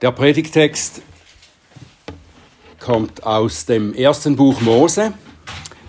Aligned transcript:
Der 0.00 0.12
Predigtext 0.12 1.02
kommt 2.78 3.24
aus 3.24 3.66
dem 3.66 3.92
ersten 3.94 4.36
Buch 4.36 4.60
Mose, 4.60 5.12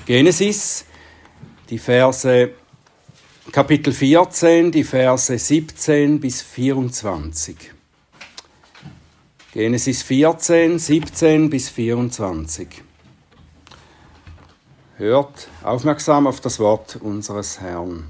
Genesis, 0.08 0.86
die 1.70 1.78
Verse 1.78 2.50
Kapitel 3.52 3.94
14, 3.94 4.72
die 4.72 4.84
Verse 4.84 5.38
17 5.38 6.20
bis 6.20 6.42
24. 6.42 7.56
Genesis 9.54 10.02
14, 10.02 10.80
17 10.80 11.48
bis 11.52 11.70
24. 11.70 12.68
Hört 14.98 15.50
aufmerksam 15.62 16.26
auf 16.26 16.42
das 16.42 16.58
Wort 16.58 16.96
unseres 16.96 17.62
Herrn. 17.62 18.10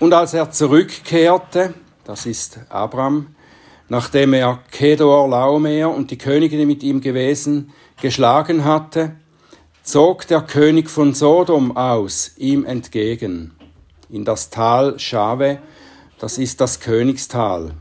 Und 0.00 0.12
als 0.12 0.34
er 0.34 0.50
zurückkehrte, 0.50 1.74
das 2.02 2.26
ist 2.26 2.58
Abraham, 2.68 3.33
nachdem 3.88 4.32
er 4.32 4.60
Kedor 4.70 5.28
Laomer 5.28 5.94
und 5.94 6.10
die 6.10 6.18
Königin 6.18 6.66
mit 6.66 6.82
ihm 6.82 7.00
gewesen 7.00 7.72
geschlagen 8.00 8.64
hatte, 8.64 9.16
zog 9.82 10.26
der 10.26 10.40
König 10.40 10.90
von 10.90 11.14
Sodom 11.14 11.76
aus 11.76 12.32
ihm 12.36 12.64
entgegen, 12.64 13.52
in 14.08 14.24
das 14.24 14.50
Tal 14.50 14.98
Schave, 14.98 15.58
das 16.18 16.38
ist 16.38 16.60
das 16.60 16.80
Königstal. 16.80 17.72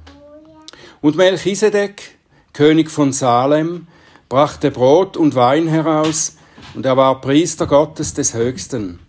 Und 1.02 1.16
Melchisedek, 1.16 2.18
König 2.52 2.92
von 2.92 3.14
Salem, 3.14 3.88
brachte 4.30 4.72
Brot 4.72 5.18
und 5.18 5.36
Wein 5.36 5.68
heraus, 5.68 6.36
und 6.76 6.86
er 6.86 6.98
war 6.98 7.22
Priester 7.22 7.68
Gottes 7.68 8.14
des 8.14 8.34
Höchsten. 8.34 9.00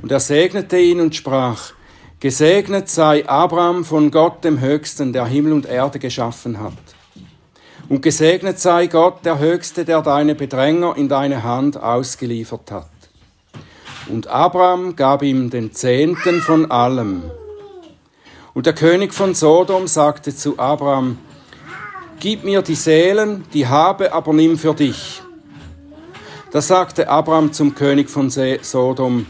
Und 0.00 0.10
er 0.10 0.20
segnete 0.20 0.78
ihn 0.78 1.00
und 1.00 1.14
sprach, 1.14 1.72
Gesegnet 2.22 2.88
sei 2.88 3.28
Abraham 3.28 3.84
von 3.84 4.12
Gott 4.12 4.44
dem 4.44 4.60
Höchsten, 4.60 5.12
der 5.12 5.26
Himmel 5.26 5.54
und 5.54 5.66
Erde 5.66 5.98
geschaffen 5.98 6.60
hat. 6.60 6.72
Und 7.88 8.00
gesegnet 8.00 8.60
sei 8.60 8.86
Gott 8.86 9.24
der 9.24 9.40
Höchste, 9.40 9.84
der 9.84 10.02
deine 10.02 10.36
Bedränger 10.36 10.96
in 10.96 11.08
deine 11.08 11.42
Hand 11.42 11.82
ausgeliefert 11.82 12.70
hat. 12.70 12.86
Und 14.06 14.28
Abraham 14.28 14.94
gab 14.94 15.24
ihm 15.24 15.50
den 15.50 15.72
Zehnten 15.72 16.40
von 16.40 16.70
allem. 16.70 17.24
Und 18.54 18.66
der 18.66 18.74
König 18.74 19.12
von 19.12 19.34
Sodom 19.34 19.88
sagte 19.88 20.32
zu 20.32 20.60
Abraham, 20.60 21.18
Gib 22.20 22.44
mir 22.44 22.62
die 22.62 22.76
Seelen, 22.76 23.46
die 23.52 23.66
habe, 23.66 24.12
aber 24.12 24.32
nimm 24.32 24.58
für 24.58 24.74
dich. 24.74 25.22
Da 26.52 26.62
sagte 26.62 27.08
Abraham 27.08 27.52
zum 27.52 27.74
König 27.74 28.08
von 28.08 28.30
Sodom, 28.30 29.26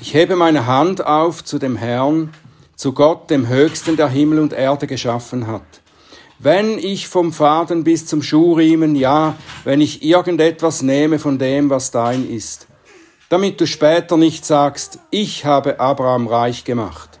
ich 0.00 0.14
hebe 0.14 0.36
meine 0.36 0.66
Hand 0.66 1.04
auf 1.04 1.44
zu 1.44 1.58
dem 1.58 1.76
Herrn, 1.76 2.32
zu 2.76 2.92
Gott, 2.92 3.30
dem 3.30 3.48
Höchsten, 3.48 3.96
der 3.96 4.08
Himmel 4.08 4.38
und 4.38 4.52
Erde 4.52 4.86
geschaffen 4.86 5.48
hat. 5.48 5.62
Wenn 6.38 6.78
ich 6.78 7.08
vom 7.08 7.32
Faden 7.32 7.82
bis 7.82 8.06
zum 8.06 8.22
Schuhriemen, 8.22 8.94
ja, 8.94 9.34
wenn 9.64 9.80
ich 9.80 10.04
irgendetwas 10.04 10.82
nehme 10.82 11.18
von 11.18 11.38
dem, 11.38 11.68
was 11.68 11.90
dein 11.90 12.30
ist, 12.30 12.68
damit 13.28 13.60
du 13.60 13.66
später 13.66 14.16
nicht 14.16 14.46
sagst, 14.46 15.00
ich 15.10 15.44
habe 15.44 15.80
Abraham 15.80 16.28
reich 16.28 16.62
gemacht. 16.62 17.18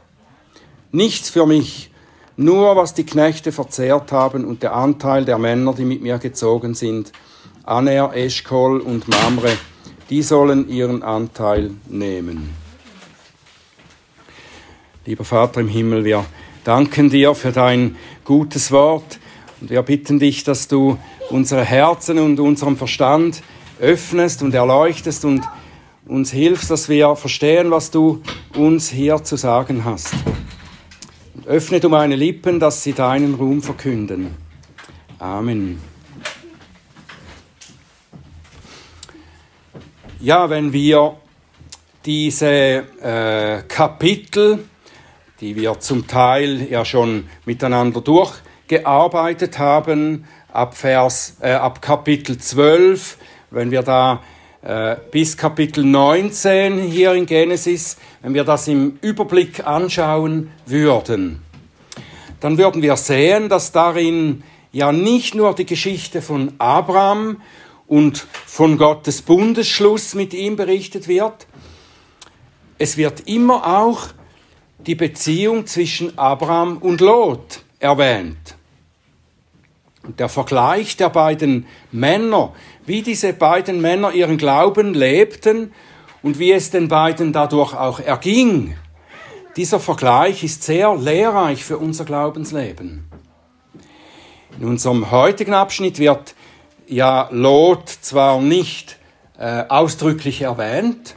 Nichts 0.92 1.30
für 1.30 1.46
mich, 1.46 1.90
nur 2.36 2.76
was 2.76 2.94
die 2.94 3.04
Knechte 3.04 3.50
verzehrt 3.50 4.12
haben 4.12 4.44
und 4.44 4.62
der 4.62 4.74
Anteil 4.74 5.24
der 5.24 5.38
Männer, 5.38 5.74
die 5.74 5.84
mit 5.84 6.00
mir 6.00 6.18
gezogen 6.18 6.74
sind, 6.74 7.10
Aner, 7.64 8.14
Eschkol 8.14 8.80
und 8.80 9.08
Mamre, 9.08 9.50
die 10.08 10.22
sollen 10.22 10.68
ihren 10.68 11.02
Anteil 11.02 11.72
nehmen. 11.88 12.67
Lieber 15.08 15.24
Vater 15.24 15.62
im 15.62 15.68
Himmel, 15.68 16.04
wir 16.04 16.26
danken 16.64 17.08
dir 17.08 17.34
für 17.34 17.50
dein 17.50 17.96
gutes 18.26 18.70
Wort 18.72 19.18
und 19.58 19.70
wir 19.70 19.80
bitten 19.80 20.18
dich, 20.18 20.44
dass 20.44 20.68
du 20.68 20.98
unsere 21.30 21.64
Herzen 21.64 22.18
und 22.18 22.38
unseren 22.38 22.76
Verstand 22.76 23.42
öffnest 23.80 24.42
und 24.42 24.52
erleuchtest 24.52 25.24
und 25.24 25.48
uns 26.06 26.30
hilfst, 26.30 26.70
dass 26.70 26.90
wir 26.90 27.16
verstehen, 27.16 27.70
was 27.70 27.90
du 27.90 28.20
uns 28.54 28.90
hier 28.90 29.24
zu 29.24 29.36
sagen 29.36 29.86
hast. 29.86 30.12
Und 31.34 31.46
öffne 31.46 31.80
du 31.80 31.88
meine 31.88 32.14
Lippen, 32.14 32.60
dass 32.60 32.82
sie 32.82 32.92
deinen 32.92 33.32
Ruhm 33.32 33.62
verkünden. 33.62 34.34
Amen. 35.18 35.80
Ja, 40.20 40.50
wenn 40.50 40.70
wir 40.74 41.16
diese 42.04 42.84
äh, 43.00 43.62
Kapitel 43.66 44.66
die 45.40 45.54
wir 45.54 45.78
zum 45.78 46.06
Teil 46.06 46.66
ja 46.70 46.84
schon 46.84 47.28
miteinander 47.44 48.00
durchgearbeitet 48.00 49.58
haben, 49.58 50.24
ab, 50.52 50.76
Vers, 50.76 51.36
äh, 51.40 51.52
ab 51.52 51.80
Kapitel 51.80 52.38
12, 52.38 53.18
wenn 53.50 53.70
wir 53.70 53.82
da 53.82 54.22
äh, 54.62 54.96
bis 55.12 55.36
Kapitel 55.36 55.84
19 55.84 56.78
hier 56.80 57.12
in 57.14 57.26
Genesis, 57.26 57.98
wenn 58.22 58.34
wir 58.34 58.44
das 58.44 58.66
im 58.66 58.98
Überblick 59.00 59.64
anschauen 59.64 60.50
würden, 60.66 61.42
dann 62.40 62.58
würden 62.58 62.82
wir 62.82 62.96
sehen, 62.96 63.48
dass 63.48 63.70
darin 63.70 64.42
ja 64.72 64.90
nicht 64.90 65.34
nur 65.34 65.54
die 65.54 65.66
Geschichte 65.66 66.20
von 66.20 66.52
Abraham 66.58 67.40
und 67.86 68.26
von 68.46 68.76
Gottes 68.76 69.22
Bundesschluss 69.22 70.14
mit 70.14 70.34
ihm 70.34 70.56
berichtet 70.56 71.06
wird, 71.06 71.46
es 72.80 72.96
wird 72.96 73.26
immer 73.26 73.78
auch 73.78 74.08
die 74.86 74.94
Beziehung 74.94 75.66
zwischen 75.66 76.18
Abraham 76.18 76.78
und 76.78 77.00
Lot 77.00 77.62
erwähnt. 77.78 78.56
Und 80.04 80.20
der 80.20 80.28
Vergleich 80.28 80.96
der 80.96 81.10
beiden 81.10 81.66
Männer, 81.90 82.54
wie 82.86 83.02
diese 83.02 83.32
beiden 83.32 83.80
Männer 83.80 84.12
ihren 84.12 84.38
Glauben 84.38 84.94
lebten 84.94 85.72
und 86.22 86.38
wie 86.38 86.52
es 86.52 86.70
den 86.70 86.88
beiden 86.88 87.32
dadurch 87.32 87.74
auch 87.74 88.00
erging, 88.00 88.76
dieser 89.56 89.80
Vergleich 89.80 90.44
ist 90.44 90.62
sehr 90.62 90.94
lehrreich 90.94 91.64
für 91.64 91.78
unser 91.78 92.04
Glaubensleben. 92.04 93.08
In 94.58 94.66
unserem 94.66 95.10
heutigen 95.10 95.52
Abschnitt 95.52 95.98
wird 95.98 96.34
ja 96.86 97.28
Lot 97.30 97.88
zwar 97.88 98.40
nicht 98.40 98.98
äh, 99.38 99.64
ausdrücklich 99.68 100.42
erwähnt, 100.42 101.14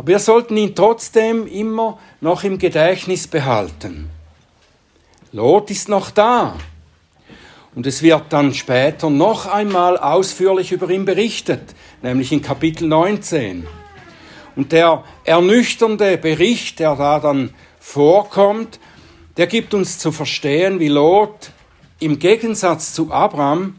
aber 0.00 0.12
wir 0.12 0.18
sollten 0.18 0.56
ihn 0.56 0.74
trotzdem 0.74 1.46
immer 1.46 1.98
noch 2.22 2.42
im 2.42 2.56
Gedächtnis 2.56 3.26
behalten. 3.26 4.08
Lot 5.30 5.70
ist 5.70 5.90
noch 5.90 6.10
da. 6.10 6.56
Und 7.74 7.86
es 7.86 8.02
wird 8.02 8.22
dann 8.30 8.54
später 8.54 9.10
noch 9.10 9.44
einmal 9.44 9.98
ausführlich 9.98 10.72
über 10.72 10.88
ihn 10.88 11.04
berichtet, 11.04 11.74
nämlich 12.00 12.32
in 12.32 12.40
Kapitel 12.40 12.88
19. 12.88 13.66
Und 14.56 14.72
der 14.72 15.04
ernüchternde 15.24 16.16
Bericht, 16.16 16.78
der 16.78 16.96
da 16.96 17.20
dann 17.20 17.52
vorkommt, 17.78 18.80
der 19.36 19.48
gibt 19.48 19.74
uns 19.74 19.98
zu 19.98 20.12
verstehen, 20.12 20.80
wie 20.80 20.88
Lot 20.88 21.50
im 21.98 22.18
Gegensatz 22.18 22.94
zu 22.94 23.12
Abraham 23.12 23.74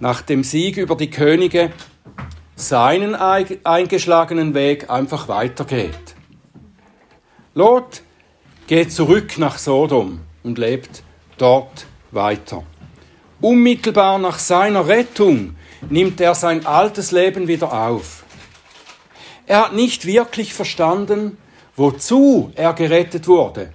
nach 0.00 0.22
dem 0.22 0.44
Sieg 0.44 0.78
über 0.78 0.96
die 0.96 1.10
Könige 1.10 1.72
seinen 2.58 3.14
eingeschlagenen 3.14 4.52
Weg 4.52 4.90
einfach 4.90 5.28
weitergeht. 5.28 6.16
Lot 7.54 8.02
geht 8.66 8.92
zurück 8.92 9.38
nach 9.38 9.58
Sodom 9.58 10.20
und 10.42 10.58
lebt 10.58 11.04
dort 11.38 11.86
weiter. 12.10 12.64
Unmittelbar 13.40 14.18
nach 14.18 14.40
seiner 14.40 14.88
Rettung 14.88 15.54
nimmt 15.88 16.20
er 16.20 16.34
sein 16.34 16.66
altes 16.66 17.12
Leben 17.12 17.46
wieder 17.46 17.72
auf. 17.72 18.24
Er 19.46 19.66
hat 19.66 19.74
nicht 19.74 20.04
wirklich 20.04 20.52
verstanden, 20.52 21.38
wozu 21.76 22.50
er 22.56 22.72
gerettet 22.72 23.28
wurde. 23.28 23.72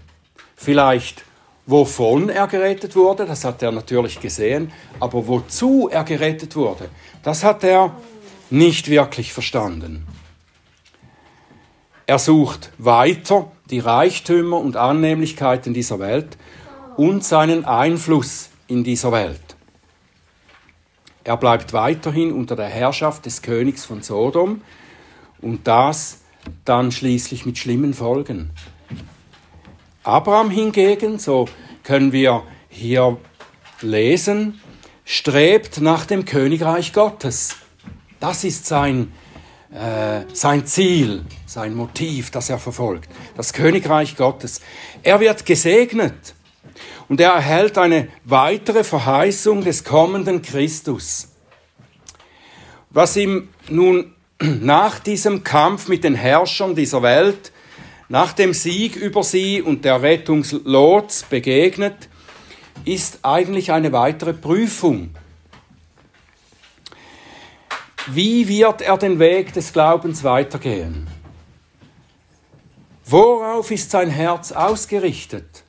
Vielleicht 0.58 1.24
wovon 1.66 2.28
er 2.28 2.48
gerettet 2.48 2.98
wurde, 2.98 3.26
das 3.26 3.46
hat 3.46 3.64
er 3.64 3.72
natürlich 3.72 4.20
gesehen, 4.20 4.74
aber 5.00 5.26
wozu 5.26 5.88
er 5.90 6.04
gerettet 6.04 6.58
wurde, 6.58 6.90
das 7.24 7.46
hat 7.46 7.64
er 7.64 7.96
nicht 8.50 8.90
wirklich 8.90 9.34
verstanden. 9.34 10.06
Er 12.06 12.20
sucht 12.20 12.72
weiter 12.78 13.52
die 13.70 13.80
Reichtümer 13.80 14.58
und 14.58 14.76
Annehmlichkeiten 14.76 15.74
dieser 15.74 16.00
Welt 16.00 16.38
und 16.98 17.24
seinen 17.24 17.66
Einfluss 17.66 18.50
in 18.68 18.84
dieser 18.84 19.12
Welt. 19.12 19.40
Er 21.24 21.38
bleibt 21.38 21.72
weiterhin 21.72 22.34
unter 22.34 22.56
der 22.56 22.68
Herrschaft 22.68 23.26
des 23.26 23.42
Königs 23.42 23.86
von 23.86 24.02
Sodom 24.02 24.62
und 25.42 25.66
das 25.68 26.20
dann 26.66 26.92
schließlich 26.92 27.46
mit 27.46 27.58
schlimmen 27.58 27.94
Folgen. 27.94 28.52
Abraham 30.04 30.50
hingegen, 30.50 31.18
so 31.18 31.48
können 31.84 32.12
wir 32.12 32.44
hier 32.68 33.18
lesen, 33.82 34.60
strebt 35.06 35.80
nach 35.80 36.06
dem 36.06 36.26
Königreich 36.26 36.92
Gottes. 36.92 37.56
Das 38.24 38.46
ist 38.46 38.66
sein, 38.66 39.12
äh, 39.70 40.22
sein 40.32 40.66
Ziel, 40.66 41.26
sein 41.46 41.76
Motiv, 41.76 42.32
das 42.32 42.50
er 42.50 42.58
verfolgt. 42.58 43.10
Das 43.36 43.52
Königreich 43.52 44.16
Gottes. 44.16 44.62
Er 45.02 45.20
wird 45.20 45.46
gesegnet. 45.46 46.34
Und 47.10 47.20
er 47.20 47.32
erhält 47.32 47.78
eine 47.78 48.08
weitere 48.24 48.86
Verheißung 48.86 49.66
des 49.66 49.84
kommenden 49.84 50.42
Christus. 50.42 51.34
Was 52.92 53.18
ihm 53.18 53.50
nun 53.68 54.14
nach 54.40 55.00
diesem 55.00 55.44
Kampf 55.44 55.90
mit 55.90 56.06
den 56.06 56.16
Herrschern 56.16 56.76
dieser 56.76 57.02
Welt, 57.02 57.52
nach 58.08 58.32
dem 58.32 58.54
Sieg 58.54 58.96
über 58.96 59.24
sie 59.24 59.62
und 59.62 59.84
der 59.84 60.02
Rettungslot 60.02 61.26
begegnet, 61.30 62.08
ist 62.86 63.20
eigentlich 63.24 63.74
eine 63.74 63.92
weitere 63.92 64.32
Prüfung. 64.32 65.14
Wie 68.08 68.48
wird 68.50 68.82
er 68.82 68.98
den 68.98 69.18
Weg 69.20 69.54
des 69.54 69.72
Glaubens 69.72 70.24
weitergehen? 70.24 71.08
Worauf 73.06 73.72
ist 73.72 73.92
sein 73.92 74.10
Herz 74.10 74.52
ausgerichtet? 74.52 75.64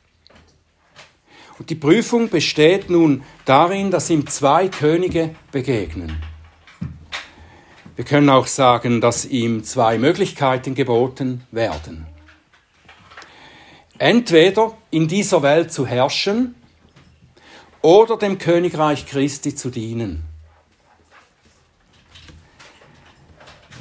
Und 1.58 1.70
die 1.70 1.76
Prüfung 1.76 2.28
besteht 2.28 2.90
nun 2.90 3.22
darin, 3.44 3.92
dass 3.92 4.10
ihm 4.10 4.26
zwei 4.26 4.68
Könige 4.68 5.36
begegnen. 5.52 6.20
Wir 7.94 8.04
können 8.04 8.28
auch 8.28 8.48
sagen, 8.48 9.00
dass 9.00 9.24
ihm 9.24 9.62
zwei 9.62 9.98
Möglichkeiten 9.98 10.74
geboten 10.74 11.44
werden. 11.52 12.06
Entweder 13.98 14.76
in 14.90 15.06
dieser 15.06 15.42
Welt 15.42 15.72
zu 15.72 15.86
herrschen 15.86 16.56
oder 17.80 18.16
dem 18.16 18.38
Königreich 18.38 19.06
Christi 19.06 19.54
zu 19.54 19.70
dienen. 19.70 20.33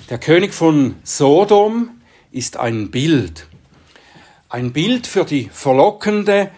Der 0.09 0.17
König 0.17 0.53
von 0.53 0.95
Sodom 1.03 2.01
ist 2.29 2.57
ein 2.57 2.91
Bild. 2.91 3.47
Ein 4.49 4.73
Bild 4.73 5.07
für 5.07 5.23
die 5.23 5.49
verlockende, 5.49 6.51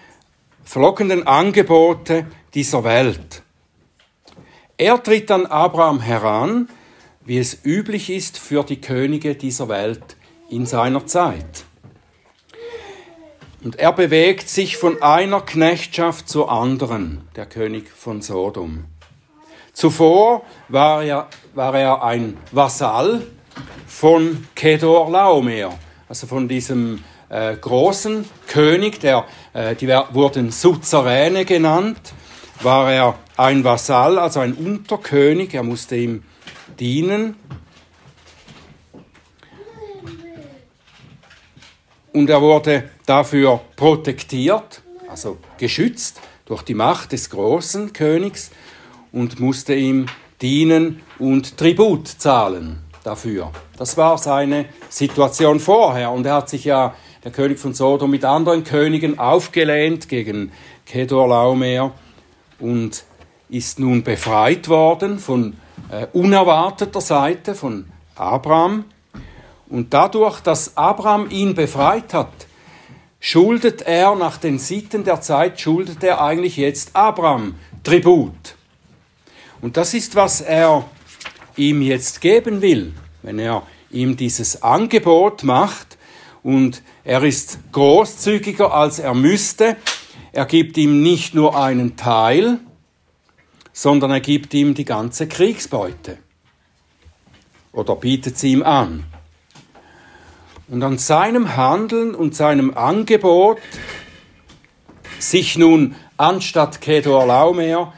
verlockenden 0.64 1.28
Angebote 1.28 2.26
dieser 2.56 2.84
Welt. 2.84 3.44
Er 4.78 5.02
tritt 5.02 5.30
an 5.30 5.46
Abraham 5.46 6.00
heran, 6.00 6.70
wie 7.24 7.38
es 7.38 7.64
üblich 7.64 8.10
ist 8.10 8.40
für 8.40 8.64
die 8.64 8.82
Könige 8.82 9.36
dieser 9.36 9.70
Welt 9.70 10.18
in 10.50 10.66
seiner 10.66 11.06
Zeit. 11.06 11.66
Und 13.64 13.76
er 13.78 13.94
bewegt 13.94 14.50
sich 14.50 14.76
von 14.78 15.04
einer 15.04 15.42
Knechtschaft 15.42 16.28
zur 16.28 16.52
anderen, 16.52 17.28
der 17.36 17.46
König 17.46 17.90
von 17.90 18.24
Sodom. 18.24 18.86
Zuvor 19.72 20.44
war 20.68 21.04
er, 21.04 21.28
war 21.54 21.78
er 21.78 22.04
ein 22.04 22.38
Vasall 22.52 23.22
von 23.88 24.46
Kedor 24.56 25.10
Laomer, 25.10 25.78
also 26.10 26.28
von 26.28 26.48
diesem 26.48 27.04
äh, 27.30 27.56
großen 27.56 28.26
König, 28.48 29.00
der, 29.00 29.26
äh, 29.54 29.76
die 29.76 29.88
wurden 29.88 30.52
Suzeräne 30.52 31.46
genannt, 31.46 32.14
war 32.62 32.92
er 32.92 33.20
ein 33.38 33.64
Vasall, 33.64 34.20
also 34.20 34.40
ein 34.40 34.54
Unterkönig, 34.54 35.54
er 35.54 35.64
musste 35.64 35.96
ihm 35.96 36.24
dienen. 36.80 37.36
Und 42.14 42.30
er 42.30 42.42
wurde 42.42 42.90
dafür 43.06 43.60
protektiert, 43.76 44.82
also 45.10 45.38
geschützt 45.58 46.22
durch 46.46 46.62
die 46.62 46.74
Macht 46.74 47.12
des 47.12 47.30
großen 47.30 47.92
Königs 47.92 48.52
und 49.12 49.40
musste 49.40 49.74
ihm 49.74 50.06
dienen 50.42 51.02
und 51.20 51.58
Tribut 51.58 52.08
zahlen 52.08 52.85
dafür. 53.06 53.52
Das 53.78 53.98
war 53.98 54.18
seine 54.18 54.66
Situation 54.90 55.60
vorher. 55.60 56.12
Und 56.12 56.26
er 56.26 56.36
hat 56.36 56.50
sich 56.50 56.66
ja, 56.66 56.96
der 57.24 57.32
König 57.32 57.60
von 57.60 57.74
Sodom, 57.74 58.12
mit 58.12 58.26
anderen 58.26 58.64
Königen 58.64 59.20
aufgelehnt 59.20 60.10
gegen 60.10 60.52
Kedor 60.86 61.28
Laomer 61.28 61.92
und 62.60 63.04
ist 63.50 63.80
nun 63.80 64.04
befreit 64.04 64.70
worden 64.70 65.20
von 65.20 65.56
äh, 65.92 66.08
unerwarteter 66.14 67.02
Seite 67.02 67.56
von 67.56 67.86
Abraham. 68.16 68.86
Und 69.68 69.94
dadurch, 69.94 70.40
dass 70.42 70.78
Abraham 70.78 71.30
ihn 71.30 71.56
befreit 71.56 72.14
hat, 72.14 72.32
schuldet 73.20 73.82
er 73.82 74.16
nach 74.16 74.38
den 74.38 74.60
Sitten 74.60 75.04
der 75.04 75.22
Zeit, 75.22 75.60
schuldet 75.60 76.04
er 76.04 76.22
eigentlich 76.22 76.58
jetzt 76.58 76.96
Abraham 76.96 77.56
Tribut. 77.84 78.56
Und 79.62 79.78
das 79.78 79.94
ist, 79.94 80.16
was 80.16 80.42
er 80.42 80.86
ihm 81.58 81.82
jetzt 81.82 82.22
geben 82.22 82.62
will, 82.62 82.94
wenn 83.22 83.40
er 83.40 83.64
ihm 83.92 84.18
dieses 84.18 84.62
Angebot 84.64 85.44
macht 85.44 85.98
und 86.44 86.82
er 87.04 87.24
ist 87.24 87.60
großzügiger 87.72 88.74
als 88.74 89.00
er 89.00 89.14
müsste. 89.14 89.78
Er 90.32 90.46
gibt 90.46 90.78
ihm 90.78 91.02
nicht 91.02 91.34
nur 91.34 91.58
einen 91.58 91.96
Teil, 91.96 92.60
sondern 93.74 94.12
er 94.12 94.20
gibt 94.20 94.54
ihm 94.54 94.74
die 94.74 94.86
ganze 94.86 95.28
Kriegsbeute 95.28 96.18
oder 97.72 97.96
bietet 97.96 98.38
sie 98.38 98.54
ihm 98.54 98.64
an. 98.64 99.04
Und 100.68 100.82
an 100.82 100.98
seinem 100.98 101.56
Handeln 101.56 102.16
und 102.16 102.36
seinem 102.36 102.76
Angebot, 102.76 103.60
sich 105.20 105.58
nun 105.58 105.96
anstatt 106.18 106.82
Kedor 106.82 107.26
Laumer 107.26 107.94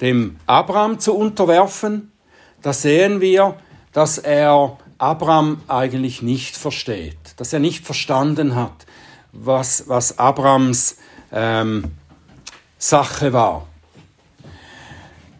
dem 0.00 0.36
Abraham 0.46 0.98
zu 0.98 1.14
unterwerfen, 1.14 2.09
da 2.62 2.72
sehen 2.72 3.20
wir, 3.20 3.56
dass 3.92 4.18
er 4.18 4.78
Abraham 4.98 5.62
eigentlich 5.66 6.22
nicht 6.22 6.56
versteht, 6.56 7.18
dass 7.36 7.52
er 7.52 7.58
nicht 7.58 7.84
verstanden 7.84 8.54
hat, 8.54 8.86
was, 9.32 9.88
was 9.88 10.18
Abrams 10.18 10.98
ähm, 11.32 11.92
Sache 12.78 13.32
war. 13.32 13.66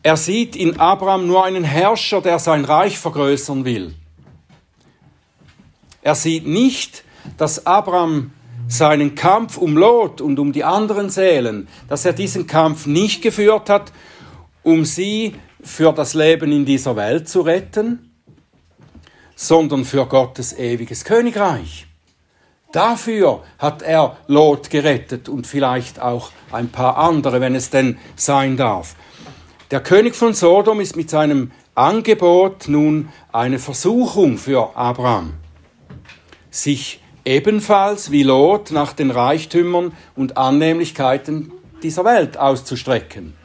Er 0.02 0.16
sieht 0.16 0.56
in 0.56 0.80
Abraham 0.80 1.26
nur 1.26 1.44
einen 1.44 1.64
Herrscher, 1.64 2.22
der 2.22 2.38
sein 2.38 2.64
Reich 2.64 2.98
vergrößern 2.98 3.66
will. 3.66 3.94
Er 6.00 6.14
sieht 6.14 6.46
nicht, 6.46 7.04
dass 7.36 7.66
Abraham 7.66 8.32
seinen 8.66 9.14
Kampf 9.14 9.58
um 9.58 9.76
Lot 9.76 10.20
und 10.20 10.38
um 10.38 10.52
die 10.52 10.64
anderen 10.64 11.10
Seelen, 11.10 11.68
dass 11.88 12.04
er 12.06 12.14
diesen 12.14 12.46
Kampf 12.46 12.86
nicht 12.86 13.20
geführt 13.20 13.68
hat, 13.68 13.92
um 14.62 14.84
sie 14.84 15.34
für 15.62 15.92
das 15.92 16.14
Leben 16.14 16.52
in 16.52 16.64
dieser 16.64 16.96
Welt 16.96 17.28
zu 17.28 17.42
retten, 17.42 18.10
sondern 19.34 19.84
für 19.84 20.06
Gottes 20.06 20.52
ewiges 20.58 21.04
Königreich. 21.04 21.86
Dafür 22.72 23.42
hat 23.58 23.82
er 23.82 24.16
Lot 24.28 24.70
gerettet 24.70 25.28
und 25.28 25.46
vielleicht 25.46 26.00
auch 26.00 26.30
ein 26.52 26.68
paar 26.68 26.98
andere, 26.98 27.40
wenn 27.40 27.54
es 27.54 27.70
denn 27.70 27.98
sein 28.16 28.56
darf. 28.56 28.94
Der 29.70 29.80
König 29.80 30.14
von 30.14 30.34
Sodom 30.34 30.80
ist 30.80 30.96
mit 30.96 31.10
seinem 31.10 31.50
Angebot 31.74 32.68
nun 32.68 33.08
eine 33.32 33.58
Versuchung 33.58 34.38
für 34.38 34.76
Abraham, 34.76 35.34
sich 36.50 37.00
ebenfalls 37.24 38.10
wie 38.10 38.22
Lot 38.22 38.70
nach 38.70 38.92
den 38.92 39.10
Reichtümern 39.10 39.92
und 40.14 40.36
Annehmlichkeiten 40.36 41.52
dieser 41.82 42.04
Welt 42.04 42.36
auszustrecken. 42.36 43.39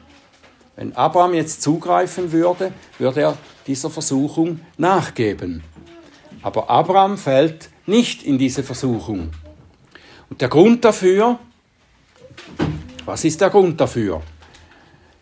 Wenn 0.76 0.94
Abraham 0.94 1.32
jetzt 1.32 1.62
zugreifen 1.62 2.32
würde, 2.32 2.70
würde 2.98 3.20
er 3.22 3.38
dieser 3.66 3.88
Versuchung 3.88 4.60
nachgeben. 4.76 5.62
Aber 6.42 6.68
Abraham 6.68 7.16
fällt 7.16 7.70
nicht 7.86 8.22
in 8.22 8.36
diese 8.36 8.62
Versuchung. 8.62 9.30
Und 10.28 10.42
der 10.42 10.48
Grund 10.48 10.84
dafür, 10.84 11.38
was 13.06 13.24
ist 13.24 13.40
der 13.40 13.48
Grund 13.48 13.80
dafür? 13.80 14.20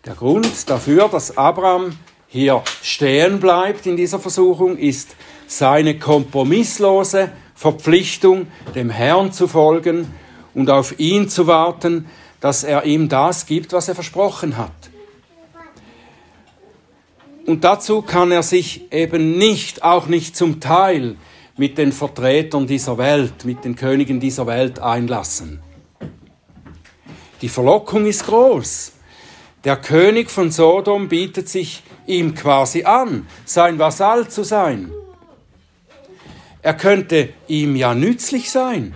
Der 0.04 0.14
Grund 0.14 0.68
dafür, 0.68 1.08
dass 1.08 1.38
Abraham 1.38 1.96
hier 2.26 2.62
stehen 2.82 3.38
bleibt 3.38 3.86
in 3.86 3.96
dieser 3.96 4.18
Versuchung, 4.18 4.76
ist 4.76 5.14
seine 5.46 6.00
kompromisslose 6.00 7.30
Verpflichtung, 7.54 8.48
dem 8.74 8.90
Herrn 8.90 9.32
zu 9.32 9.46
folgen 9.46 10.12
und 10.52 10.68
auf 10.68 10.98
ihn 10.98 11.28
zu 11.28 11.46
warten, 11.46 12.06
dass 12.40 12.64
er 12.64 12.84
ihm 12.84 13.08
das 13.08 13.46
gibt, 13.46 13.72
was 13.72 13.88
er 13.88 13.94
versprochen 13.94 14.56
hat. 14.56 14.72
Und 17.46 17.64
dazu 17.64 18.02
kann 18.02 18.32
er 18.32 18.42
sich 18.42 18.92
eben 18.92 19.36
nicht, 19.36 19.82
auch 19.82 20.06
nicht 20.06 20.36
zum 20.36 20.60
Teil, 20.60 21.16
mit 21.56 21.78
den 21.78 21.92
Vertretern 21.92 22.66
dieser 22.66 22.98
Welt, 22.98 23.44
mit 23.44 23.64
den 23.64 23.76
Königen 23.76 24.18
dieser 24.18 24.46
Welt 24.46 24.80
einlassen. 24.80 25.60
Die 27.40 27.48
Verlockung 27.48 28.06
ist 28.06 28.26
groß. 28.26 28.92
Der 29.62 29.76
König 29.76 30.30
von 30.30 30.50
Sodom 30.50 31.08
bietet 31.08 31.48
sich 31.48 31.82
ihm 32.06 32.34
quasi 32.34 32.84
an, 32.84 33.26
sein 33.44 33.78
Vasall 33.78 34.28
zu 34.28 34.42
sein. 34.42 34.90
Er 36.60 36.74
könnte 36.74 37.30
ihm 37.46 37.76
ja 37.76 37.94
nützlich 37.94 38.50
sein. 38.50 38.94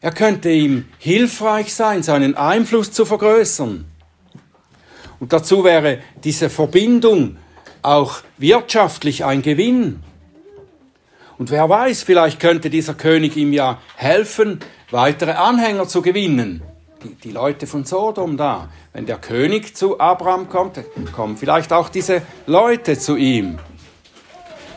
Er 0.00 0.12
könnte 0.12 0.50
ihm 0.50 0.86
hilfreich 0.98 1.74
sein, 1.74 2.02
seinen 2.02 2.34
Einfluss 2.34 2.92
zu 2.92 3.04
vergrößern. 3.04 3.84
Und 5.18 5.32
dazu 5.32 5.64
wäre 5.64 5.98
diese 6.24 6.48
Verbindung 6.48 7.36
auch 7.82 8.22
wirtschaftlich 8.38 9.24
ein 9.24 9.42
Gewinn. 9.42 10.02
Und 11.38 11.50
wer 11.50 11.68
weiß, 11.68 12.02
vielleicht 12.02 12.40
könnte 12.40 12.70
dieser 12.70 12.94
König 12.94 13.36
ihm 13.36 13.52
ja 13.52 13.78
helfen, 13.96 14.60
weitere 14.90 15.32
Anhänger 15.32 15.88
zu 15.88 16.02
gewinnen 16.02 16.62
die, 17.02 17.14
die 17.14 17.30
Leute 17.30 17.66
von 17.66 17.84
Sodom 17.84 18.36
da. 18.36 18.68
Wenn 18.92 19.06
der 19.06 19.18
König 19.18 19.76
zu 19.76 20.00
Abraham 20.00 20.48
kommt, 20.48 20.80
kommen 21.12 21.36
vielleicht 21.36 21.72
auch 21.72 21.88
diese 21.88 22.22
Leute 22.46 22.98
zu 22.98 23.16
ihm. 23.16 23.58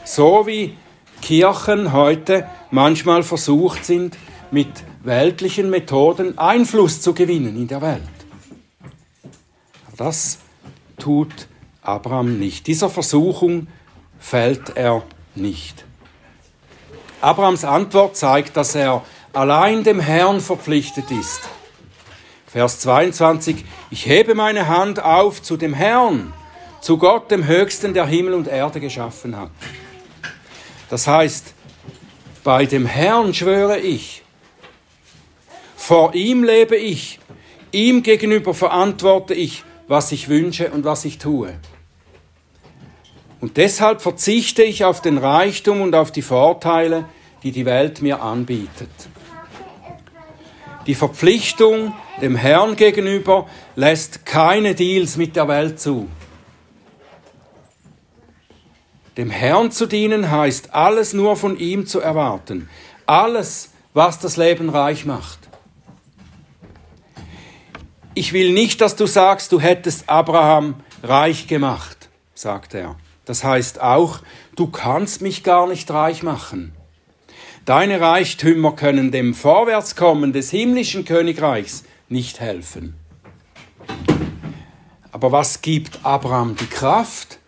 So 0.05 0.45
wie 0.47 0.75
Kirchen 1.21 1.93
heute 1.93 2.47
manchmal 2.71 3.23
versucht 3.23 3.85
sind, 3.85 4.17
mit 4.51 4.69
weltlichen 5.03 5.69
Methoden 5.69 6.37
Einfluss 6.37 7.01
zu 7.01 7.13
gewinnen 7.13 7.55
in 7.57 7.67
der 7.67 7.81
Welt. 7.81 8.01
Aber 9.87 9.97
das 9.97 10.39
tut 10.99 11.47
Abraham 11.83 12.39
nicht. 12.39 12.67
Dieser 12.67 12.89
Versuchung 12.89 13.67
fällt 14.19 14.75
er 14.75 15.03
nicht. 15.35 15.85
Abrahams 17.21 17.65
Antwort 17.65 18.15
zeigt, 18.17 18.57
dass 18.57 18.75
er 18.75 19.03
allein 19.33 19.83
dem 19.83 19.99
Herrn 19.99 20.39
verpflichtet 20.39 21.11
ist. 21.11 21.41
Vers 22.47 22.79
22, 22.81 23.65
ich 23.89 24.05
hebe 24.05 24.35
meine 24.35 24.67
Hand 24.67 25.01
auf 25.01 25.41
zu 25.41 25.57
dem 25.57 25.73
Herrn, 25.73 26.33
zu 26.81 26.97
Gott, 26.97 27.31
dem 27.31 27.47
Höchsten, 27.47 27.93
der 27.93 28.05
Himmel 28.05 28.33
und 28.33 28.47
Erde 28.47 28.79
geschaffen 28.79 29.35
hat. 29.35 29.49
Das 30.89 31.07
heißt, 31.07 31.53
bei 32.43 32.65
dem 32.65 32.85
Herrn 32.85 33.33
schwöre 33.33 33.79
ich, 33.79 34.21
vor 35.75 36.13
ihm 36.13 36.43
lebe 36.43 36.75
ich, 36.75 37.19
ihm 37.71 38.03
gegenüber 38.03 38.53
verantworte 38.53 39.33
ich, 39.33 39.63
was 39.87 40.11
ich 40.11 40.29
wünsche 40.29 40.69
und 40.71 40.85
was 40.85 41.05
ich 41.05 41.17
tue. 41.17 41.55
Und 43.43 43.57
deshalb 43.57 44.01
verzichte 44.01 44.63
ich 44.63 44.85
auf 44.85 45.01
den 45.01 45.17
Reichtum 45.17 45.81
und 45.81 45.95
auf 45.95 46.13
die 46.13 46.21
Vorteile, 46.21 47.03
die 47.43 47.51
die 47.51 47.65
Welt 47.65 48.01
mir 48.01 48.21
anbietet. 48.21 48.87
Die 50.87 50.95
Verpflichtung 50.95 51.93
dem 52.21 52.37
Herrn 52.37 52.77
gegenüber 52.77 53.49
lässt 53.75 54.25
keine 54.25 54.75
Deals 54.75 55.17
mit 55.17 55.35
der 55.35 55.49
Welt 55.49 55.77
zu. 55.77 56.07
Dem 59.17 59.29
Herrn 59.29 59.71
zu 59.71 59.87
dienen 59.87 60.31
heißt 60.31 60.73
alles 60.73 61.11
nur 61.11 61.35
von 61.35 61.59
ihm 61.59 61.85
zu 61.85 61.99
erwarten. 61.99 62.69
Alles, 63.05 63.71
was 63.93 64.19
das 64.19 64.37
Leben 64.37 64.69
reich 64.69 65.03
macht. 65.03 65.39
Ich 68.13 68.31
will 68.31 68.53
nicht, 68.53 68.79
dass 68.79 68.95
du 68.95 69.05
sagst, 69.05 69.51
du 69.51 69.59
hättest 69.59 70.07
Abraham 70.07 70.75
reich 71.03 71.47
gemacht, 71.47 72.07
sagt 72.35 72.73
er. 72.73 72.95
Das 73.25 73.43
heißt 73.43 73.81
auch, 73.81 74.19
du 74.55 74.67
kannst 74.67 75.21
mich 75.21 75.43
gar 75.43 75.67
nicht 75.67 75.89
reich 75.91 76.23
machen. 76.23 76.73
Deine 77.65 78.01
Reichtümer 78.01 78.73
können 78.73 79.11
dem 79.11 79.33
Vorwärtskommen 79.33 80.33
des 80.33 80.51
himmlischen 80.51 81.05
Königreichs 81.05 81.85
nicht 82.09 82.41
helfen. 82.41 82.95
Aber 85.13 85.31
was 85.31 85.61
gibt 85.61 85.99
Abraham 86.03 86.55
die 86.57 86.65
Kraft? 86.65 87.39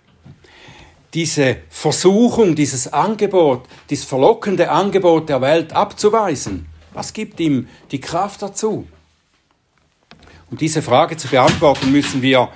Diese 1.13 1.57
Versuchung, 1.69 2.55
dieses 2.55 2.93
Angebot, 2.93 3.63
dieses 3.89 4.05
verlockende 4.05 4.69
Angebot 4.69 5.27
der 5.29 5.41
Welt 5.41 5.73
abzuweisen. 5.73 6.67
Was 6.93 7.11
gibt 7.11 7.39
ihm 7.41 7.67
die 7.91 7.99
Kraft 7.99 8.41
dazu? 8.41 8.87
Um 10.49 10.57
diese 10.57 10.81
Frage 10.81 11.17
zu 11.17 11.27
beantworten, 11.27 11.91
müssen 11.91 12.21
wir 12.21 12.49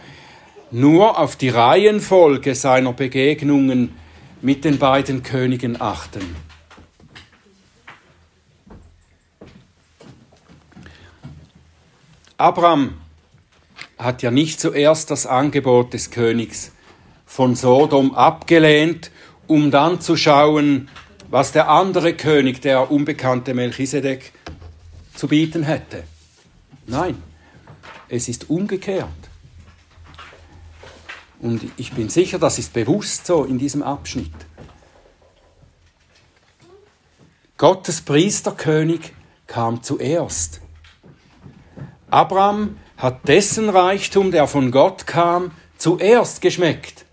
nur 0.72 1.18
auf 1.20 1.36
die 1.36 1.50
Reihenfolge 1.50 2.56
seiner 2.56 2.94
Begegnungen 2.94 3.96
mit 4.42 4.66
den 4.66 4.78
beiden 4.78 5.24
Königen 5.24 5.82
achten. 5.82 6.36
Abraham 12.38 12.94
hat 13.98 14.22
ja 14.22 14.32
nicht 14.32 14.62
zuerst 14.62 15.12
das 15.12 15.26
Angebot 15.26 15.94
des 15.94 16.10
Königs 16.10 16.72
von 17.26 17.56
Sodom 17.56 18.16
abgelehnt, 18.16 19.12
um 19.46 19.72
dann 19.72 20.00
zu 20.00 20.16
schauen, 20.16 20.90
was 21.30 21.52
der 21.52 21.70
andere 21.70 22.14
König, 22.14 22.62
der 22.62 22.92
unbekannte 22.92 23.54
Melchisedek, 23.54 24.32
zu 25.14 25.28
bieten 25.28 25.64
hätte. 25.64 26.04
Nein, 26.88 27.22
es 28.08 28.30
ist 28.30 28.50
umgekehrt. 28.50 29.10
Und 31.42 31.62
ich 31.78 31.94
bin 31.94 32.10
sicher, 32.10 32.38
das 32.38 32.60
ist 32.60 32.74
bewusst 32.74 33.26
so 33.26 33.46
in 33.46 33.58
diesem 33.58 33.82
Abschnitt. 33.82 34.34
Gottes 37.58 38.02
Priesterkönig 38.02 39.14
kam 39.48 39.84
zuerst. 39.84 40.62
Abraham 42.10 42.78
hat 42.98 43.28
dessen 43.28 43.70
Reichtum, 43.70 44.32
der 44.32 44.48
von 44.48 44.72
Gott 44.72 45.08
kam, 45.08 45.52
zuerst 45.78 46.42
geschmeckt, 46.42 47.06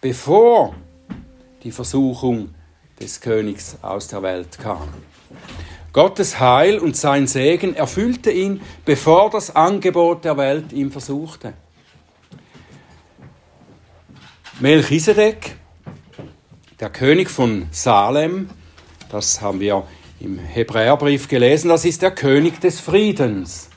bevor 0.00 0.74
die 1.62 1.72
Versuchung 1.72 2.54
des 3.00 3.20
Königs 3.20 3.76
aus 3.82 4.08
der 4.08 4.22
Welt 4.22 4.58
kam. 4.58 4.88
Gottes 5.92 6.38
Heil 6.38 6.78
und 6.78 6.96
sein 6.96 7.26
Segen 7.26 7.74
erfüllte 7.74 8.30
ihn, 8.30 8.60
bevor 8.84 9.30
das 9.30 9.54
Angebot 9.56 10.24
der 10.24 10.36
Welt 10.36 10.72
ihm 10.72 10.92
versuchte. 10.92 11.54
Melchisedek, 14.60 15.56
der 16.80 16.90
König 16.90 17.30
von 17.30 17.68
Salem, 17.70 18.50
das 19.10 19.40
haben 19.40 19.58
wir 19.58 19.84
im 20.20 20.38
Hebräerbrief 20.38 21.28
gelesen, 21.28 21.70
das 21.70 21.86
ist 21.86 22.02
der 22.02 22.10
König 22.10 22.60
des 22.60 22.78
Friedens. 22.78 23.70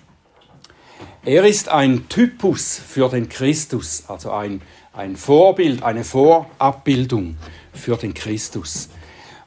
Er 1.23 1.45
ist 1.45 1.69
ein 1.69 2.09
Typus 2.09 2.77
für 2.85 3.07
den 3.07 3.29
Christus, 3.29 4.03
also 4.09 4.31
ein, 4.31 4.61
ein 4.91 5.15
Vorbild, 5.15 5.83
eine 5.83 6.03
Vorabbildung 6.03 7.37
für 7.73 7.95
den 7.95 8.13
Christus. 8.13 8.89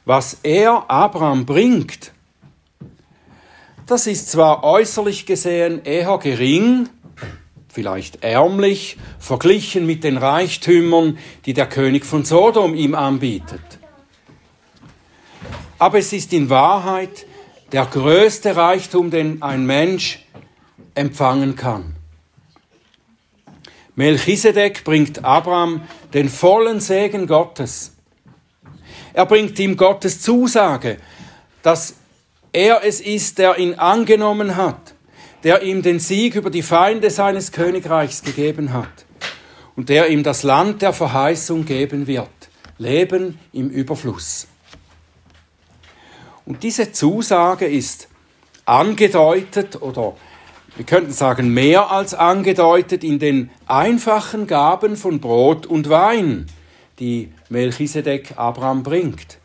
Was 0.05 0.39
er 0.41 0.89
Abraham 0.89 1.45
bringt, 1.45 2.13
das 3.85 4.07
ist 4.07 4.31
zwar 4.31 4.63
äußerlich 4.63 5.27
gesehen 5.27 5.85
eher 5.85 6.17
gering, 6.17 6.89
vielleicht 7.77 8.23
ärmlich, 8.23 8.97
verglichen 9.19 9.85
mit 9.85 10.03
den 10.03 10.17
Reichtümern, 10.17 11.19
die 11.45 11.53
der 11.53 11.69
König 11.69 12.07
von 12.07 12.25
Sodom 12.25 12.73
ihm 12.73 12.95
anbietet. 12.95 13.61
Aber 15.77 15.99
es 15.99 16.11
ist 16.11 16.33
in 16.33 16.49
Wahrheit 16.49 17.27
der 17.71 17.85
größte 17.85 18.55
Reichtum, 18.55 19.11
den 19.11 19.43
ein 19.43 19.67
Mensch 19.67 20.25
empfangen 20.95 21.55
kann. 21.55 21.95
Melchisedek 23.93 24.83
bringt 24.83 25.23
Abraham 25.23 25.83
den 26.15 26.29
vollen 26.29 26.79
Segen 26.79 27.27
Gottes. 27.27 27.95
Er 29.13 29.27
bringt 29.27 29.59
ihm 29.59 29.77
Gottes 29.77 30.19
Zusage, 30.21 30.97
dass 31.61 31.93
er 32.51 32.83
es 32.83 33.01
ist, 33.01 33.37
der 33.37 33.59
ihn 33.59 33.75
angenommen 33.75 34.55
hat 34.55 34.95
der 35.43 35.61
ihm 35.63 35.81
den 35.81 35.99
Sieg 35.99 36.35
über 36.35 36.49
die 36.49 36.63
Feinde 36.63 37.09
seines 37.09 37.51
Königreichs 37.51 38.23
gegeben 38.23 38.73
hat 38.73 39.05
und 39.75 39.89
der 39.89 40.09
ihm 40.09 40.23
das 40.23 40.43
Land 40.43 40.81
der 40.81 40.93
Verheißung 40.93 41.65
geben 41.65 42.07
wird. 42.07 42.29
Leben 42.79 43.39
im 43.53 43.69
Überfluss. 43.69 44.47
Und 46.45 46.63
diese 46.63 46.91
Zusage 46.91 47.65
ist 47.65 48.07
angedeutet 48.65 49.81
oder 49.81 50.15
wir 50.75 50.85
könnten 50.85 51.11
sagen 51.11 51.53
mehr 51.53 51.89
als 51.89 52.13
angedeutet 52.13 53.03
in 53.03 53.17
den 53.17 53.49
einfachen 53.65 54.45
Gaben 54.45 54.95
von 54.95 55.19
Brot 55.19 55.65
und 55.65 55.89
Wein, 55.89 56.45
die 56.99 57.33
Melchisedek 57.49 58.33
Abraham 58.37 58.83
bringt. 58.83 59.39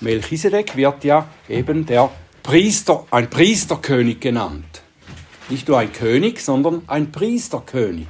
Melchisedek 0.00 0.76
wird 0.76 1.04
ja 1.04 1.28
eben 1.48 1.86
der 1.86 2.10
Priester, 2.44 3.06
ein 3.10 3.30
Priesterkönig 3.30 4.20
genannt. 4.20 4.82
Nicht 5.48 5.66
nur 5.66 5.78
ein 5.78 5.90
König, 5.94 6.40
sondern 6.40 6.82
ein 6.88 7.10
Priesterkönig. 7.10 8.06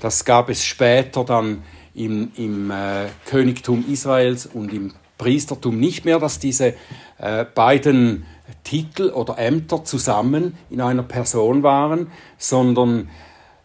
Das 0.00 0.24
gab 0.24 0.48
es 0.48 0.64
später 0.64 1.24
dann 1.24 1.64
im, 1.92 2.30
im 2.36 2.70
äh, 2.70 3.08
Königtum 3.24 3.84
Israels 3.90 4.46
und 4.46 4.72
im 4.72 4.94
Priestertum 5.18 5.80
nicht 5.80 6.04
mehr, 6.04 6.20
dass 6.20 6.38
diese 6.38 6.74
äh, 7.18 7.44
beiden 7.52 8.26
Titel 8.62 9.10
oder 9.10 9.38
Ämter 9.38 9.84
zusammen 9.84 10.56
in 10.70 10.80
einer 10.80 11.02
Person 11.02 11.64
waren, 11.64 12.12
sondern 12.38 13.10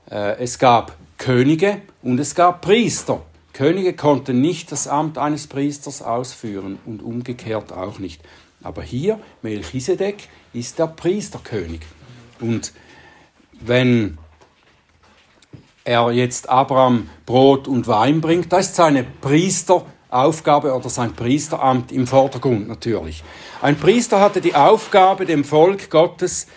äh, 0.10 0.40
es 0.40 0.58
gab 0.58 0.98
Könige 1.20 1.84
und 2.02 2.20
es 2.20 2.34
gab 2.34 2.62
Priester. 2.62 3.22
Könige 3.54 3.94
konnten 3.94 4.42
nicht 4.42 4.72
das 4.72 4.88
Amt 4.88 5.20
eines 5.20 5.46
Priesters 5.46 6.02
ausführen 6.02 6.80
und 6.88 7.04
umgekehrt 7.04 7.72
auch 7.72 8.00
nicht. 8.00 8.24
Aber 8.64 8.84
hier, 8.84 9.20
Melchisedek, 9.42 10.30
ist 10.54 10.80
der 10.80 10.88
Priesterkönig. 10.88 11.82
Und 12.40 12.74
wenn 13.60 14.18
er 15.84 16.12
jetzt 16.12 16.50
Abraham 16.50 17.10
Brot 17.26 17.68
und 17.68 17.88
Wein 17.88 18.22
bringt, 18.22 18.52
da 18.52 18.60
ist 18.60 18.76
seine 18.76 19.04
Priester, 19.04 19.86
Aufgabe 20.10 20.74
oder 20.76 20.90
sein 20.90 21.14
Priesteramt 21.14 21.92
im 21.92 22.06
Vordergrund 22.06 22.68
natürlich. 22.68 23.24
Ein 23.62 23.78
Priester 23.78 24.20
hatte 24.20 24.42
die 24.42 24.56
Aufgabe, 24.56 25.26
dem 25.26 25.44
Volk 25.44 25.90
Gottes 25.90 26.48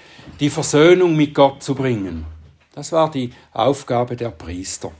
die 0.40 0.50
Versöhnung 0.50 1.16
mit 1.16 1.34
Gott 1.34 1.62
zu 1.62 1.75
bringen. 1.75 2.26
Das 2.75 2.90
war 2.90 3.11
die 3.11 3.32
Aufgabe 3.52 4.16
der 4.16 4.30
Priester. 4.30 4.90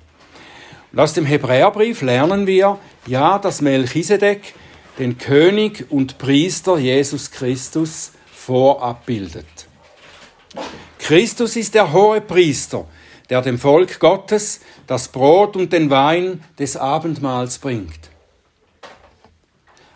Und 0.93 1.01
aus 1.01 1.13
dem 1.13 1.27
Hebräerbrief 1.27 2.03
lernen 2.03 2.47
wir, 2.47 2.79
ja, 3.07 3.41
dass 3.41 3.61
Melchisedek 3.61 4.55
den 4.99 5.19
König 5.19 5.87
und 5.91 6.19
Priester 6.19 6.79
Jesus 6.79 7.31
Christus 7.31 8.13
vorabbildet. 8.33 9.47
Christus 10.99 11.57
ist 11.57 11.75
der 11.75 11.93
hohe 11.93 12.21
Priester, 12.21 12.87
der 13.29 13.43
dem 13.43 13.59
Volk 13.59 13.99
Gottes 14.01 14.61
das 14.87 15.09
Brot 15.09 15.57
und 15.57 15.73
den 15.73 15.91
Wein 15.91 16.43
des 16.59 16.77
Abendmahls 16.77 17.59
bringt. 17.59 18.11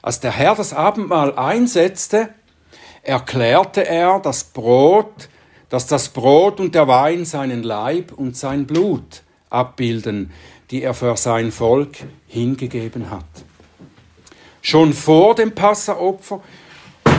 Als 0.03 0.21
der 0.21 0.33
Herr 0.33 0.55
das 0.55 0.73
Abendmahl 0.73 1.37
einsetzte, 1.37 2.31
erklärte 3.03 3.87
er 3.87 4.21
das 4.21 4.45
Brot, 4.45 5.29
dass 5.69 5.87
das 5.87 6.09
Brot 6.09 6.61
und 6.61 6.75
der 6.75 6.89
Wein 6.89 7.25
seinen 7.25 7.63
Leib 7.63 8.13
und 8.13 8.37
sein 8.37 8.67
Blut 8.67 9.23
abbilden, 9.51 10.33
die 10.71 10.83
er 10.83 10.95
für 10.95 11.17
sein 11.17 11.53
Volk 11.53 11.99
hingegeben 12.27 13.11
hat. 13.11 13.25
Schon 14.63 14.93
vor 14.93 15.35
dem 15.35 15.55
Passaopfer 15.55 16.41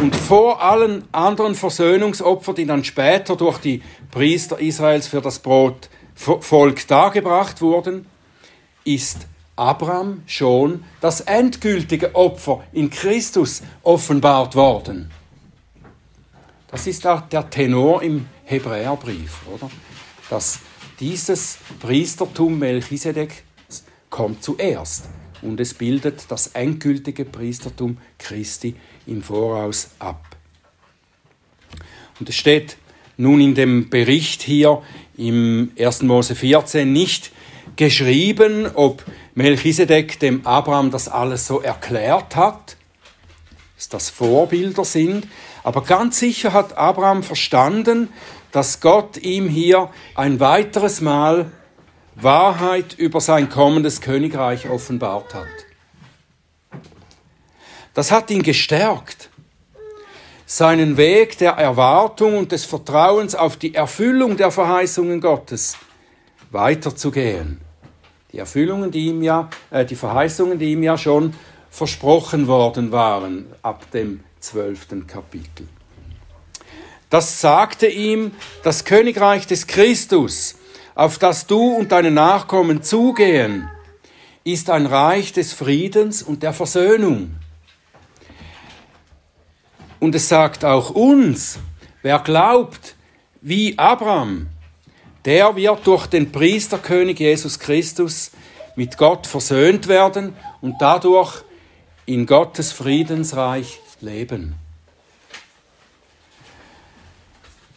und 0.01 0.15
vor 0.15 0.62
allen 0.62 1.03
anderen 1.12 1.55
Versöhnungsopfern, 1.55 2.55
die 2.55 2.65
dann 2.65 2.84
später 2.84 3.36
durch 3.36 3.58
die 3.60 3.81
Priester 4.12 4.60
Israels 4.60 5.08
für 5.08 5.22
das 5.22 5.39
Brotvolk 5.39 6.88
dargebracht 6.88 7.62
wurden, 7.62 8.05
ist 8.84 9.27
Abraham 9.55 10.24
schon 10.25 10.86
das 11.01 11.22
endgültige 11.22 12.15
Opfer 12.15 12.63
in 12.72 12.89
Christus 12.89 13.62
offenbart 13.84 14.55
worden. 14.55 15.12
Das 16.72 16.88
ist 16.88 17.05
auch 17.05 17.22
der 17.22 17.50
Tenor 17.50 18.01
im 18.03 18.27
Hebräerbrief, 18.46 19.41
oder? 19.53 19.69
Dass 20.29 20.60
dieses 21.00 21.58
Priestertum 21.79 22.60
Melchisedek 22.60 23.43
kommt 24.10 24.43
zuerst 24.43 25.10
und 25.41 25.60
es 25.60 25.74
bildet 25.74 26.25
das 26.29 26.48
endgültige 26.48 27.25
Priestertum 27.25 27.98
Christi 28.17 28.75
im 29.05 29.22
Voraus 29.22 29.91
ab. 30.00 30.38
Und 32.19 32.29
es 32.29 32.36
steht 32.36 32.77
nun 33.17 33.41
in 33.41 33.55
dem 33.55 33.89
Bericht 33.89 34.41
hier 34.41 34.81
im 35.17 35.72
1. 35.77 36.03
Mose 36.03 36.36
14 36.36 36.91
nicht 36.91 37.31
geschrieben, 37.75 38.67
ob 38.74 39.03
Melchisedek 39.36 40.19
dem 40.19 40.46
Abraham 40.46 40.91
das 40.91 41.08
alles 41.08 41.48
so 41.48 41.62
erklärt 41.62 42.36
hat, 42.36 42.77
dass 43.77 43.89
das 43.89 44.10
Vorbilder 44.10 44.84
sind, 44.84 45.27
aber 45.63 45.84
ganz 45.84 46.19
sicher 46.19 46.51
hat 46.53 46.77
Abraham 46.77 47.24
verstanden, 47.24 48.10
dass 48.51 48.81
Gott 48.81 49.17
ihm 49.17 49.48
hier 49.48 49.89
ein 50.15 50.39
weiteres 50.39 51.01
Mal 51.01 51.51
Wahrheit 52.21 52.95
über 52.97 53.21
sein 53.21 53.49
kommendes 53.49 54.01
Königreich 54.01 54.69
offenbart 54.69 55.33
hat. 55.33 55.47
Das 57.93 58.11
hat 58.11 58.29
ihn 58.31 58.43
gestärkt, 58.43 59.29
seinen 60.45 60.97
Weg 60.97 61.38
der 61.38 61.51
Erwartung 61.53 62.38
und 62.38 62.51
des 62.51 62.65
Vertrauens 62.65 63.35
auf 63.35 63.57
die 63.57 63.75
Erfüllung 63.75 64.38
der 64.38 64.51
Verheißungen 64.51 65.21
Gottes 65.21 65.77
weiterzugehen. 66.51 67.61
Die 68.31 68.38
Erfüllungen, 68.38 68.91
die 68.91 69.07
ihm 69.07 69.23
ja, 69.23 69.49
äh, 69.71 69.85
die 69.85 69.95
Verheißungen, 69.95 70.59
die 70.59 70.71
ihm 70.73 70.83
ja 70.83 70.97
schon 70.97 71.33
versprochen 71.69 72.47
worden 72.47 72.91
waren 72.91 73.47
ab 73.61 73.89
dem 73.91 74.23
zwölften 74.39 75.07
Kapitel. 75.07 75.67
Das 77.09 77.41
sagte 77.41 77.88
ihm 77.88 78.31
das 78.63 78.85
Königreich 78.85 79.47
des 79.47 79.65
Christus, 79.65 80.58
auf 81.00 81.18
das 81.18 81.48
du 81.48 81.75
und 81.77 81.94
deine 81.94 82.12
Nachkommen 82.12 82.83
zugehen, 82.83 83.70
ist 84.44 84.70
ein 84.70 84.85
Reich 84.85 85.31
des 85.31 85.53
Friedens 85.53 86.22
und 86.22 86.44
der 86.44 86.51
Versöhnung. 86.51 87.38
Und 90.01 90.14
es 90.14 90.27
sagt 90.27 90.66
auch 90.66 90.90
uns, 90.90 91.59
wer 92.01 92.20
glaubt, 92.20 92.96
wie 93.40 93.79
Abraham, 93.79 94.48
der 95.24 95.55
wird 95.55 95.88
durch 95.88 96.05
den 96.07 96.33
Priesterkönig 96.33 97.18
Jesus 97.18 97.59
Christus 97.59 98.31
mit 98.75 98.98
Gott 98.98 99.25
versöhnt 99.25 99.88
werden 99.88 100.35
und 100.59 100.81
dadurch 100.81 101.44
in 102.05 102.25
Gottes 102.25 102.74
Friedensreich 102.74 103.79
leben. 104.01 104.55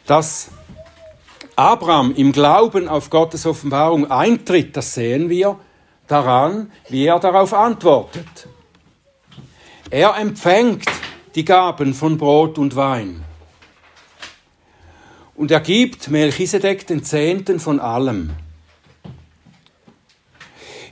Dass 0.07 0.49
Abraham 1.57 2.15
im 2.15 2.33
Glauben 2.33 2.89
auf 2.89 3.11
Gottes 3.11 3.45
Offenbarung 3.45 4.11
eintritt, 4.11 4.77
das 4.77 4.95
sehen 4.95 5.29
wir 5.29 5.59
daran, 6.07 6.73
wie 6.89 7.05
er 7.05 7.19
darauf 7.19 7.53
antwortet. 7.53 8.49
Er 9.91 10.17
empfängt 10.17 10.87
die 11.35 11.45
Gaben 11.45 11.93
von 11.93 12.17
Brot 12.17 12.59
und 12.59 12.77
Wein. 12.77 13.25
Und 15.35 15.51
er 15.51 15.61
gibt 15.61 16.09
Melchisedek 16.09 16.87
den 16.87 17.05
Zehnten 17.05 17.61
von 17.61 17.81
allem. 17.81 18.31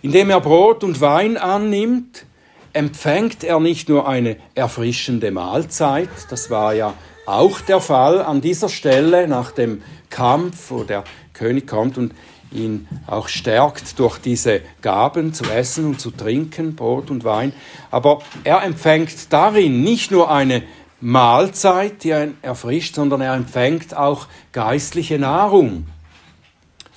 Indem 0.03 0.31
er 0.31 0.41
Brot 0.41 0.83
und 0.85 1.01
Wein 1.01 1.37
annimmt, 1.37 2.25
empfängt 2.73 3.45
er 3.45 3.61
nicht 3.61 3.89
nur 3.89 4.09
eine 4.09 4.37
erfrischende 4.55 5.31
Mahlzeit, 5.31 6.09
das 6.31 6.51
war 6.51 6.75
ja 6.75 6.95
auch 7.27 7.61
der 7.61 7.81
Fall 7.81 8.23
an 8.23 8.41
dieser 8.41 8.69
Stelle 8.69 9.29
nach 9.29 9.53
dem 9.53 9.83
Kampf, 10.11 10.71
wo 10.71 10.85
der 10.85 11.05
König 11.33 11.67
kommt 11.67 11.97
und 11.97 12.13
ihn 12.53 12.89
auch 13.07 13.29
stärkt 13.29 13.99
durch 13.99 14.19
diese 14.19 14.61
Gaben 14.83 15.33
zu 15.33 15.45
essen 15.45 15.87
und 15.87 16.01
zu 16.01 16.11
trinken, 16.11 16.75
Brot 16.75 17.11
und 17.11 17.25
Wein. 17.25 17.53
Aber 17.91 18.23
er 18.45 18.63
empfängt 18.63 19.33
darin 19.33 19.83
nicht 19.83 20.11
nur 20.11 20.31
eine 20.31 20.63
Mahlzeit, 21.01 22.05
die 22.05 22.11
ihn 22.11 22.37
erfrischt, 22.43 22.97
sondern 22.97 23.21
er 23.21 23.35
empfängt 23.35 23.97
auch 23.97 24.27
geistliche 24.53 25.19
Nahrung, 25.19 25.87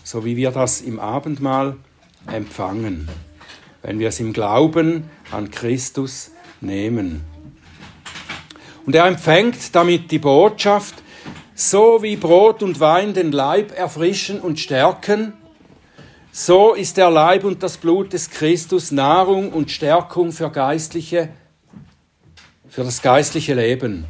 so 0.04 0.26
wie 0.26 0.36
wir 0.36 0.52
das 0.52 0.82
im 0.82 1.00
Abendmahl 1.00 1.78
empfangen, 2.28 3.08
wenn 3.82 4.00
wir 4.00 4.10
es 4.10 4.20
im 4.20 4.34
Glauben 4.34 5.10
an 5.32 5.52
Christus 5.52 6.32
nehmen. 6.60 7.22
Und 8.86 8.96
er 8.96 9.06
empfängt 9.06 9.74
damit 9.74 10.12
die 10.12 10.20
Botschaft, 10.20 11.03
so 11.56 12.02
wie 12.02 12.16
Brot 12.16 12.64
und 12.64 12.80
Wein 12.80 13.14
den 13.14 13.32
Leib 13.32 13.78
erfrischen 13.78 14.40
und 14.40 14.60
stärken, 14.60 15.34
so 16.32 16.74
ist 16.74 16.98
der 16.98 17.12
Leib 17.12 17.44
und 17.44 17.62
das 17.62 17.78
Blut 17.78 18.14
des 18.14 18.30
Christus 18.30 18.92
Nahrung 18.92 19.52
und 19.52 19.70
Stärkung 19.70 20.32
für 20.32 20.50
geistliche 20.50 21.30
für 22.74 22.84
das 22.84 23.04
geistliche 23.04 23.54
Leben. 23.54 24.06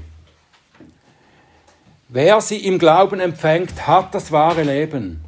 Wer 2.07 2.39
sie 2.39 2.65
im 2.65 2.79
Glauben 2.79 3.19
empfängt, 3.19 3.87
hat 3.87 4.15
das 4.15 4.31
wahre 4.31 4.63
Leben. 4.63 5.19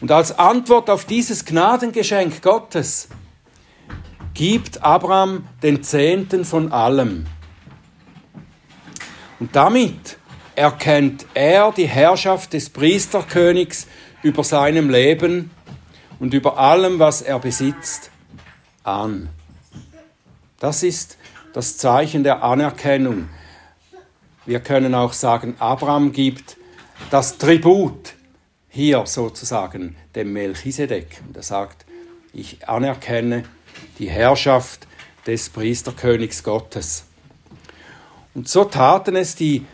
Und 0.00 0.12
als 0.12 0.38
Antwort 0.38 0.88
auf 0.88 1.04
dieses 1.06 1.44
Gnadengeschenk 1.44 2.42
Gottes 2.42 3.08
gibt 4.34 4.84
Abraham 4.84 5.48
den 5.64 5.82
Zehnten 5.82 6.44
von 6.44 6.70
allem. 6.70 7.26
Und 9.40 9.56
damit 9.56 10.18
erkennt 10.54 11.26
er 11.34 11.72
die 11.72 11.88
Herrschaft 11.88 12.52
des 12.52 12.70
Priesterkönigs 12.70 13.86
über 14.22 14.44
seinem 14.44 14.90
Leben 14.90 15.50
und 16.18 16.34
über 16.34 16.58
allem, 16.58 16.98
was 16.98 17.22
er 17.22 17.38
besitzt, 17.38 18.10
an. 18.84 19.30
Das 20.58 20.82
ist 20.82 21.16
das 21.54 21.78
Zeichen 21.78 22.22
der 22.22 22.42
Anerkennung. 22.42 23.28
Wir 24.44 24.60
können 24.60 24.94
auch 24.94 25.14
sagen, 25.14 25.56
Abraham 25.58 26.12
gibt 26.12 26.56
das 27.10 27.38
Tribut 27.38 28.14
hier 28.68 29.06
sozusagen 29.06 29.96
dem 30.14 30.32
Melchisedek. 30.32 31.22
Und 31.26 31.36
er 31.36 31.42
sagt, 31.42 31.86
ich 32.32 32.68
anerkenne 32.68 33.44
die 33.98 34.10
Herrschaft 34.10 34.86
des 35.26 35.48
Priesterkönigs 35.48 36.42
Gottes. 36.42 37.04
Und 38.34 38.48
so 38.48 38.64
taten 38.64 39.16
es 39.16 39.34
die 39.34 39.64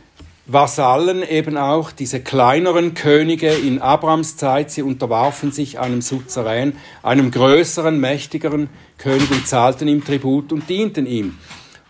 Vasallen 0.47 1.29
eben 1.29 1.57
auch, 1.57 1.91
diese 1.91 2.21
kleineren 2.21 2.95
Könige 2.95 3.51
in 3.53 3.81
Abrams 3.81 4.37
Zeit, 4.37 4.71
sie 4.71 4.83
unterwarfen 4.83 5.51
sich 5.51 5.81
einem 5.81 6.03
Suzerän, 6.03 6.77
einem 7.03 7.33
größeren, 7.33 7.99
mächtigeren 7.99 8.69
König 8.97 9.31
und 9.31 9.47
zahlten 9.47 9.89
ihm 9.89 10.05
Tribut 10.05 10.53
und 10.53 10.69
dienten 10.69 11.07
ihm. 11.07 11.37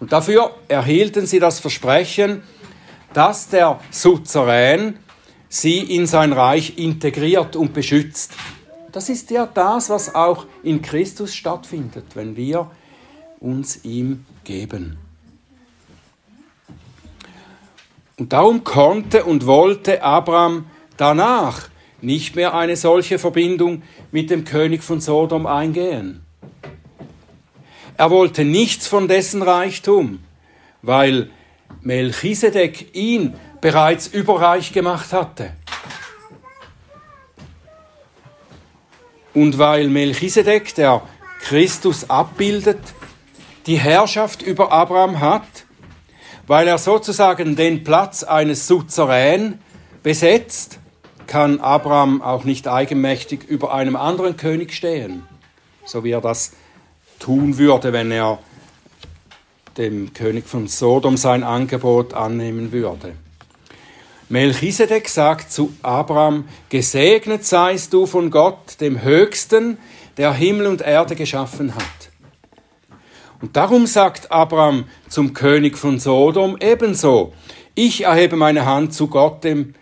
Und 0.00 0.12
dafür 0.12 0.54
erhielten 0.68 1.26
sie 1.26 1.38
das 1.38 1.60
Versprechen, 1.60 2.42
dass 3.12 3.48
der 3.48 3.78
Suzerän 3.90 4.98
sie 5.48 5.78
in 5.78 6.06
sein 6.06 6.32
Reich 6.32 6.78
integriert 6.78 7.56
und 7.56 7.74
beschützt. 7.74 8.32
Das 8.90 9.10
ist 9.10 9.30
ja 9.30 9.46
das, 9.46 9.90
was 9.90 10.14
auch 10.14 10.46
in 10.62 10.80
Christus 10.80 11.34
stattfindet, 11.34 12.06
wenn 12.14 12.36
wir 12.36 12.70
uns 13.38 13.84
ihm 13.84 14.24
geben. 14.44 14.98
Und 18.18 18.32
darum 18.32 18.64
konnte 18.64 19.24
und 19.24 19.44
wollte 19.44 20.02
Abraham 20.02 20.66
danach 20.96 21.68
nicht 22.00 22.34
mehr 22.34 22.54
eine 22.54 22.76
solche 22.76 23.18
Verbindung 23.18 23.82
mit 24.10 24.30
dem 24.30 24.44
König 24.44 24.82
von 24.82 25.02
Sodom 25.02 25.46
eingehen. 25.46 26.24
Er 27.98 28.10
wollte 28.10 28.44
nichts 28.44 28.86
von 28.86 29.06
dessen 29.06 29.42
Reichtum, 29.42 30.20
weil 30.80 31.30
Melchisedek 31.82 32.94
ihn 32.94 33.34
bereits 33.60 34.06
überreich 34.06 34.72
gemacht 34.72 35.12
hatte. 35.12 35.52
Und 39.34 39.58
weil 39.58 39.88
Melchisedek, 39.88 40.74
der 40.74 41.02
Christus 41.42 42.08
abbildet, 42.08 42.80
die 43.66 43.78
Herrschaft 43.78 44.40
über 44.40 44.72
Abraham 44.72 45.20
hat, 45.20 45.65
weil 46.46 46.68
er 46.68 46.78
sozusagen 46.78 47.56
den 47.56 47.84
Platz 47.84 48.22
eines 48.22 48.66
Suzerän 48.66 49.58
besetzt, 50.02 50.78
kann 51.26 51.60
Abraham 51.60 52.22
auch 52.22 52.44
nicht 52.44 52.68
eigenmächtig 52.68 53.44
über 53.44 53.74
einem 53.74 53.96
anderen 53.96 54.36
König 54.36 54.72
stehen, 54.72 55.24
so 55.84 56.04
wie 56.04 56.12
er 56.12 56.20
das 56.20 56.52
tun 57.18 57.58
würde, 57.58 57.92
wenn 57.92 58.10
er 58.10 58.38
dem 59.76 60.12
König 60.14 60.46
von 60.46 60.68
Sodom 60.68 61.16
sein 61.16 61.42
Angebot 61.42 62.14
annehmen 62.14 62.72
würde. 62.72 63.14
Melchisedek 64.28 65.08
sagt 65.08 65.52
zu 65.52 65.72
Abraham, 65.82 66.48
gesegnet 66.68 67.44
seist 67.44 67.92
du 67.92 68.06
von 68.06 68.30
Gott, 68.30 68.80
dem 68.80 69.02
Höchsten, 69.02 69.78
der 70.16 70.32
Himmel 70.32 70.66
und 70.66 70.80
Erde 70.80 71.14
geschaffen 71.14 71.74
hat. 71.74 71.95
Und 73.40 73.56
darum 73.56 73.86
sagt 73.86 74.32
Abraham 74.32 74.84
zum 75.08 75.34
König 75.34 75.76
von 75.76 75.98
Sodom 75.98 76.56
ebenso, 76.60 77.32
ich 77.74 78.04
erhebe 78.04 78.36
meine 78.36 78.64
Hand 78.64 78.94
zu 78.94 79.08
Gott, 79.08 79.44
dem, 79.44 79.74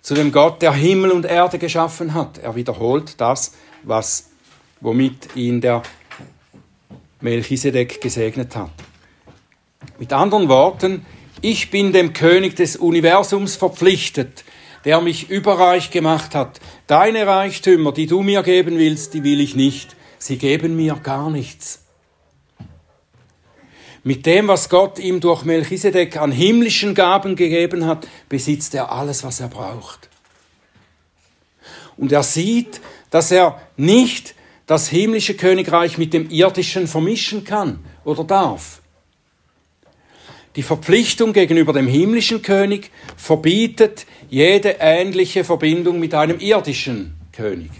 zu 0.00 0.14
dem 0.14 0.32
Gott, 0.32 0.62
der 0.62 0.72
Himmel 0.72 1.10
und 1.10 1.26
Erde 1.26 1.58
geschaffen 1.58 2.14
hat. 2.14 2.38
Er 2.38 2.54
wiederholt 2.54 3.20
das, 3.20 3.54
was, 3.82 4.30
womit 4.80 5.36
ihn 5.36 5.60
der 5.60 5.82
Melchisedek 7.20 8.00
gesegnet 8.00 8.56
hat. 8.56 8.70
Mit 9.98 10.12
anderen 10.12 10.48
Worten, 10.48 11.04
ich 11.42 11.70
bin 11.70 11.92
dem 11.92 12.12
König 12.14 12.56
des 12.56 12.76
Universums 12.76 13.56
verpflichtet, 13.56 14.44
der 14.84 15.00
mich 15.00 15.28
überreich 15.28 15.90
gemacht 15.90 16.34
hat. 16.34 16.60
Deine 16.86 17.26
Reichtümer, 17.26 17.92
die 17.92 18.06
du 18.06 18.22
mir 18.22 18.42
geben 18.42 18.78
willst, 18.78 19.12
die 19.12 19.22
will 19.24 19.40
ich 19.40 19.54
nicht. 19.54 19.94
Sie 20.18 20.38
geben 20.38 20.76
mir 20.76 20.94
gar 21.02 21.30
nichts. 21.30 21.81
Mit 24.04 24.26
dem, 24.26 24.48
was 24.48 24.68
Gott 24.68 24.98
ihm 24.98 25.20
durch 25.20 25.44
Melchisedek 25.44 26.16
an 26.16 26.32
himmlischen 26.32 26.94
Gaben 26.94 27.36
gegeben 27.36 27.86
hat, 27.86 28.08
besitzt 28.28 28.74
er 28.74 28.90
alles, 28.90 29.22
was 29.22 29.38
er 29.40 29.48
braucht. 29.48 30.08
Und 31.96 32.10
er 32.10 32.24
sieht, 32.24 32.80
dass 33.10 33.30
er 33.30 33.60
nicht 33.76 34.34
das 34.66 34.88
himmlische 34.88 35.34
Königreich 35.34 35.98
mit 35.98 36.12
dem 36.14 36.30
irdischen 36.30 36.88
vermischen 36.88 37.44
kann 37.44 37.78
oder 38.04 38.24
darf. 38.24 38.80
Die 40.56 40.62
Verpflichtung 40.62 41.32
gegenüber 41.32 41.72
dem 41.72 41.86
himmlischen 41.86 42.42
König 42.42 42.90
verbietet 43.16 44.06
jede 44.28 44.76
ähnliche 44.80 45.44
Verbindung 45.44 45.98
mit 45.98 46.14
einem 46.14 46.40
irdischen 46.40 47.14
König. 47.32 47.70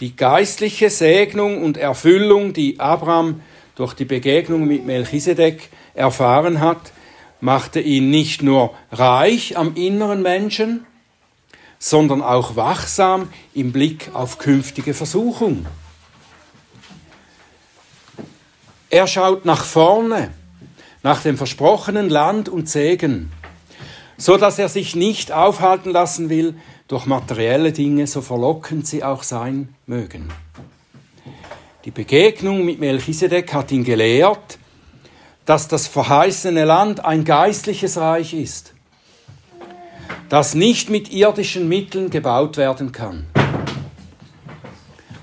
Die 0.00 0.16
geistliche 0.16 0.90
Segnung 0.90 1.62
und 1.62 1.76
Erfüllung, 1.76 2.52
die 2.52 2.80
Abraham 2.80 3.40
durch 3.74 3.94
die 3.94 4.04
Begegnung 4.04 4.66
mit 4.66 4.84
Melchisedek 4.84 5.70
erfahren 5.94 6.60
hat, 6.60 6.92
machte 7.40 7.80
ihn 7.80 8.10
nicht 8.10 8.42
nur 8.42 8.74
reich 8.90 9.56
am 9.56 9.74
inneren 9.74 10.22
Menschen, 10.22 10.86
sondern 11.78 12.22
auch 12.22 12.54
wachsam 12.54 13.28
im 13.54 13.72
Blick 13.72 14.10
auf 14.14 14.38
künftige 14.38 14.94
Versuchung. 14.94 15.66
Er 18.88 19.06
schaut 19.06 19.44
nach 19.44 19.64
vorne, 19.64 20.32
nach 21.02 21.22
dem 21.22 21.36
versprochenen 21.36 22.08
Land 22.08 22.48
und 22.48 22.68
Segen, 22.68 23.32
so 24.16 24.36
dass 24.36 24.58
er 24.58 24.68
sich 24.68 24.94
nicht 24.94 25.32
aufhalten 25.32 25.90
lassen 25.90 26.28
will 26.28 26.54
durch 26.86 27.06
materielle 27.06 27.72
Dinge, 27.72 28.06
so 28.06 28.20
verlockend 28.20 28.86
sie 28.86 29.02
auch 29.02 29.22
sein 29.22 29.74
mögen. 29.86 30.28
Die 31.84 31.90
Begegnung 31.90 32.64
mit 32.64 32.78
Melchisedek 32.78 33.52
hat 33.52 33.72
ihn 33.72 33.82
gelehrt, 33.82 34.58
dass 35.44 35.66
das 35.66 35.88
verheißene 35.88 36.64
Land 36.64 37.04
ein 37.04 37.24
geistliches 37.24 37.96
Reich 37.96 38.34
ist, 38.34 38.72
das 40.28 40.54
nicht 40.54 40.90
mit 40.90 41.12
irdischen 41.12 41.68
Mitteln 41.68 42.08
gebaut 42.08 42.56
werden 42.56 42.92
kann. 42.92 43.26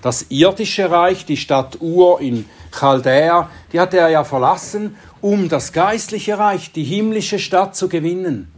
Das 0.02 0.26
irdische 0.28 0.92
Reich, 0.92 1.26
die 1.26 1.38
Stadt 1.38 1.78
Ur 1.80 2.20
in 2.20 2.44
Chaldea, 2.78 3.50
die 3.72 3.80
hatte 3.80 3.98
er 3.98 4.10
ja 4.10 4.26
verlassen, 4.26 4.98
um 5.22 5.48
das 5.48 5.72
geistliche 5.72 6.38
Reich, 6.38 6.74
die 6.74 6.84
himmlische 6.84 7.40
Stadt 7.40 7.78
zu 7.78 7.88
gewinnen. 7.88 8.52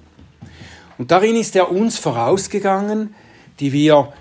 Und 0.97 1.11
darin 1.11 1.35
ist 1.35 1.55
er 1.55 1.71
uns 1.71 1.99
vorausgegangen, 1.99 3.13
die 3.59 3.71
wir 3.73 4.11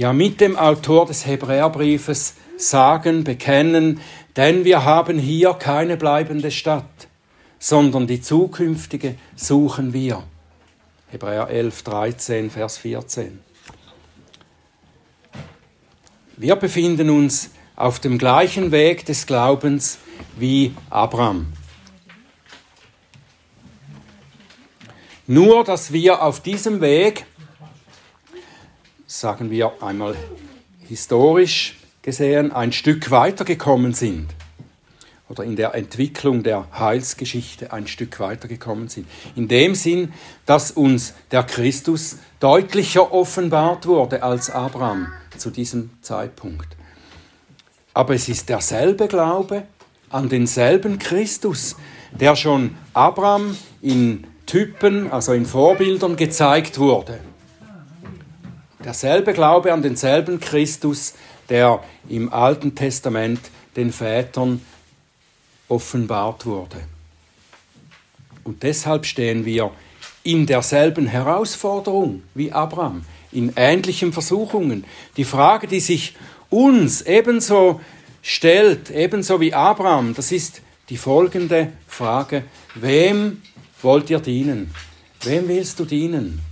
ja 0.00 0.14
mit 0.14 0.40
dem 0.40 0.56
Autor 0.56 1.04
des 1.04 1.26
Hebräerbriefes 1.26 2.32
sagen, 2.56 3.22
bekennen, 3.22 4.00
denn 4.34 4.64
wir 4.64 4.86
haben 4.86 5.18
hier 5.18 5.52
keine 5.52 5.98
bleibende 5.98 6.50
Stadt, 6.50 7.08
sondern 7.58 8.06
die 8.06 8.22
zukünftige 8.22 9.16
suchen 9.36 9.92
wir. 9.92 10.22
Hebräer 11.08 11.48
11, 11.50 11.82
13, 11.82 12.50
Vers 12.50 12.78
14. 12.78 13.40
Wir 16.38 16.56
befinden 16.56 17.10
uns 17.10 17.50
auf 17.76 18.00
dem 18.00 18.16
gleichen 18.16 18.72
Weg 18.72 19.04
des 19.04 19.26
Glaubens 19.26 19.98
wie 20.38 20.74
Abraham. 20.88 21.52
Nur, 25.26 25.62
dass 25.62 25.92
wir 25.92 26.22
auf 26.22 26.40
diesem 26.40 26.80
Weg, 26.80 27.26
sagen 29.10 29.50
wir 29.50 29.72
einmal 29.82 30.14
historisch, 30.86 31.76
gesehen 32.00 32.52
ein 32.52 32.70
Stück 32.70 33.10
weitergekommen 33.10 33.92
sind 33.92 34.28
oder 35.28 35.42
in 35.42 35.56
der 35.56 35.74
Entwicklung 35.74 36.44
der 36.44 36.68
Heilsgeschichte 36.78 37.72
ein 37.72 37.88
Stück 37.88 38.20
weitergekommen 38.20 38.88
sind. 38.88 39.08
In 39.34 39.48
dem 39.48 39.74
Sinn, 39.74 40.12
dass 40.46 40.70
uns 40.70 41.14
der 41.32 41.42
Christus 41.42 42.18
deutlicher 42.38 43.12
offenbart 43.12 43.86
wurde 43.86 44.22
als 44.22 44.48
Abraham 44.48 45.08
zu 45.36 45.50
diesem 45.50 45.90
Zeitpunkt. 46.02 46.68
Aber 47.92 48.14
es 48.14 48.28
ist 48.28 48.48
derselbe 48.48 49.08
Glaube 49.08 49.64
an 50.10 50.28
denselben 50.28 51.00
Christus, 51.00 51.74
der 52.12 52.36
schon 52.36 52.76
Abraham 52.94 53.56
in 53.82 54.24
Typen, 54.46 55.10
also 55.10 55.32
in 55.32 55.46
Vorbildern 55.46 56.14
gezeigt 56.14 56.78
wurde. 56.78 57.18
Derselbe 58.84 59.34
Glaube 59.34 59.72
an 59.72 59.82
denselben 59.82 60.40
Christus, 60.40 61.14
der 61.50 61.82
im 62.08 62.32
Alten 62.32 62.74
Testament 62.74 63.40
den 63.76 63.92
Vätern 63.92 64.62
offenbart 65.68 66.46
wurde. 66.46 66.80
Und 68.42 68.62
deshalb 68.62 69.04
stehen 69.04 69.44
wir 69.44 69.70
in 70.22 70.46
derselben 70.46 71.06
Herausforderung 71.06 72.22
wie 72.34 72.52
Abraham, 72.52 73.04
in 73.32 73.52
ähnlichen 73.54 74.12
Versuchungen. 74.12 74.84
Die 75.16 75.24
Frage, 75.24 75.66
die 75.66 75.80
sich 75.80 76.16
uns 76.48 77.02
ebenso 77.02 77.80
stellt, 78.22 78.90
ebenso 78.90 79.40
wie 79.40 79.54
Abraham, 79.54 80.14
das 80.14 80.32
ist 80.32 80.62
die 80.88 80.96
folgende 80.96 81.72
Frage, 81.86 82.44
wem 82.74 83.42
wollt 83.82 84.10
ihr 84.10 84.20
dienen? 84.20 84.74
Wem 85.22 85.48
willst 85.48 85.78
du 85.78 85.84
dienen? 85.84 86.49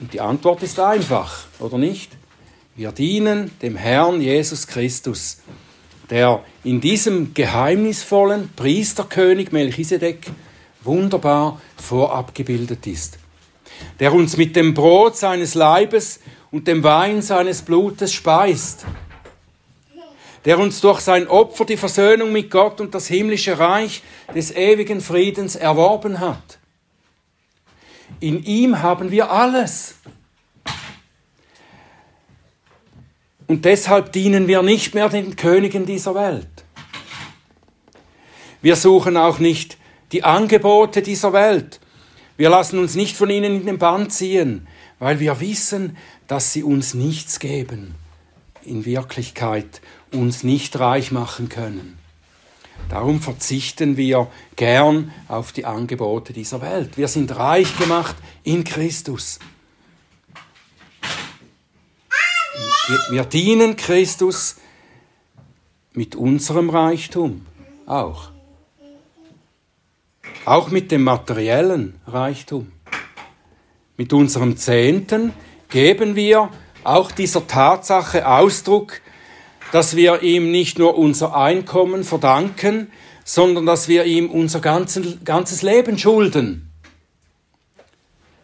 Und 0.00 0.12
die 0.12 0.20
Antwort 0.20 0.62
ist 0.62 0.78
einfach, 0.78 1.46
oder 1.58 1.78
nicht? 1.78 2.12
Wir 2.76 2.92
dienen 2.92 3.50
dem 3.60 3.74
Herrn 3.76 4.20
Jesus 4.20 4.68
Christus, 4.68 5.38
der 6.10 6.44
in 6.62 6.80
diesem 6.80 7.34
geheimnisvollen 7.34 8.50
Priesterkönig 8.54 9.50
Melchisedek 9.50 10.30
wunderbar 10.84 11.60
vorabgebildet 11.76 12.86
ist, 12.86 13.18
der 13.98 14.12
uns 14.12 14.36
mit 14.36 14.54
dem 14.54 14.74
Brot 14.74 15.16
seines 15.16 15.54
Leibes 15.54 16.20
und 16.52 16.68
dem 16.68 16.84
Wein 16.84 17.20
seines 17.20 17.62
Blutes 17.62 18.12
speist, 18.12 18.86
der 20.44 20.60
uns 20.60 20.80
durch 20.80 21.00
sein 21.00 21.26
Opfer 21.26 21.64
die 21.64 21.76
Versöhnung 21.76 22.30
mit 22.30 22.50
Gott 22.50 22.80
und 22.80 22.94
das 22.94 23.08
himmlische 23.08 23.58
Reich 23.58 24.02
des 24.32 24.54
ewigen 24.54 25.00
Friedens 25.00 25.56
erworben 25.56 26.20
hat. 26.20 26.57
In 28.20 28.42
ihm 28.44 28.82
haben 28.82 29.10
wir 29.10 29.30
alles. 29.30 29.94
Und 33.46 33.64
deshalb 33.64 34.12
dienen 34.12 34.46
wir 34.46 34.62
nicht 34.62 34.94
mehr 34.94 35.08
den 35.08 35.36
Königen 35.36 35.86
dieser 35.86 36.14
Welt. 36.14 36.48
Wir 38.60 38.76
suchen 38.76 39.16
auch 39.16 39.38
nicht 39.38 39.78
die 40.12 40.24
Angebote 40.24 41.00
dieser 41.00 41.32
Welt. 41.32 41.80
Wir 42.36 42.50
lassen 42.50 42.78
uns 42.78 42.94
nicht 42.94 43.16
von 43.16 43.30
ihnen 43.30 43.56
in 43.56 43.66
den 43.66 43.78
Bann 43.78 44.10
ziehen, 44.10 44.66
weil 44.98 45.20
wir 45.20 45.40
wissen, 45.40 45.96
dass 46.26 46.52
sie 46.52 46.62
uns 46.62 46.94
nichts 46.94 47.40
geben, 47.40 47.94
in 48.62 48.84
Wirklichkeit 48.84 49.80
uns 50.12 50.42
nicht 50.42 50.78
reich 50.78 51.10
machen 51.10 51.48
können. 51.48 51.97
Darum 52.88 53.20
verzichten 53.20 53.96
wir 53.96 54.28
gern 54.56 55.12
auf 55.28 55.52
die 55.52 55.66
Angebote 55.66 56.32
dieser 56.32 56.62
Welt. 56.62 56.96
Wir 56.96 57.08
sind 57.08 57.36
reich 57.36 57.76
gemacht 57.76 58.16
in 58.44 58.64
Christus. 58.64 59.38
Wir 63.10 63.24
dienen 63.24 63.76
Christus 63.76 64.56
mit 65.92 66.16
unserem 66.16 66.70
Reichtum 66.70 67.44
auch. 67.84 68.30
Auch 70.46 70.70
mit 70.70 70.90
dem 70.90 71.02
materiellen 71.02 72.00
Reichtum. 72.06 72.72
Mit 73.98 74.14
unserem 74.14 74.56
Zehnten 74.56 75.34
geben 75.68 76.16
wir 76.16 76.50
auch 76.84 77.10
dieser 77.10 77.46
Tatsache 77.46 78.26
Ausdruck, 78.26 79.02
dass 79.72 79.96
wir 79.96 80.22
ihm 80.22 80.50
nicht 80.50 80.78
nur 80.78 80.96
unser 80.96 81.36
Einkommen 81.36 82.04
verdanken, 82.04 82.90
sondern 83.24 83.66
dass 83.66 83.88
wir 83.88 84.04
ihm 84.04 84.30
unser 84.30 84.60
ganzes 84.60 85.62
Leben 85.62 85.98
schulden. 85.98 86.70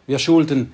Wir 0.06 0.18
schulden 0.18 0.72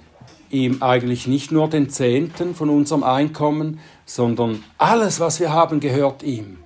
ihm 0.51 0.83
eigentlich 0.83 1.29
nicht 1.29 1.53
nur 1.53 1.69
den 1.71 1.91
Zehnten 1.91 2.57
von 2.57 2.71
unserem 2.71 3.05
Einkommen, 3.05 3.79
sondern 4.05 4.65
alles, 4.79 5.21
was 5.21 5.39
wir 5.39 5.53
haben, 5.53 5.79
gehört 5.79 6.25
ihm. 6.25 6.59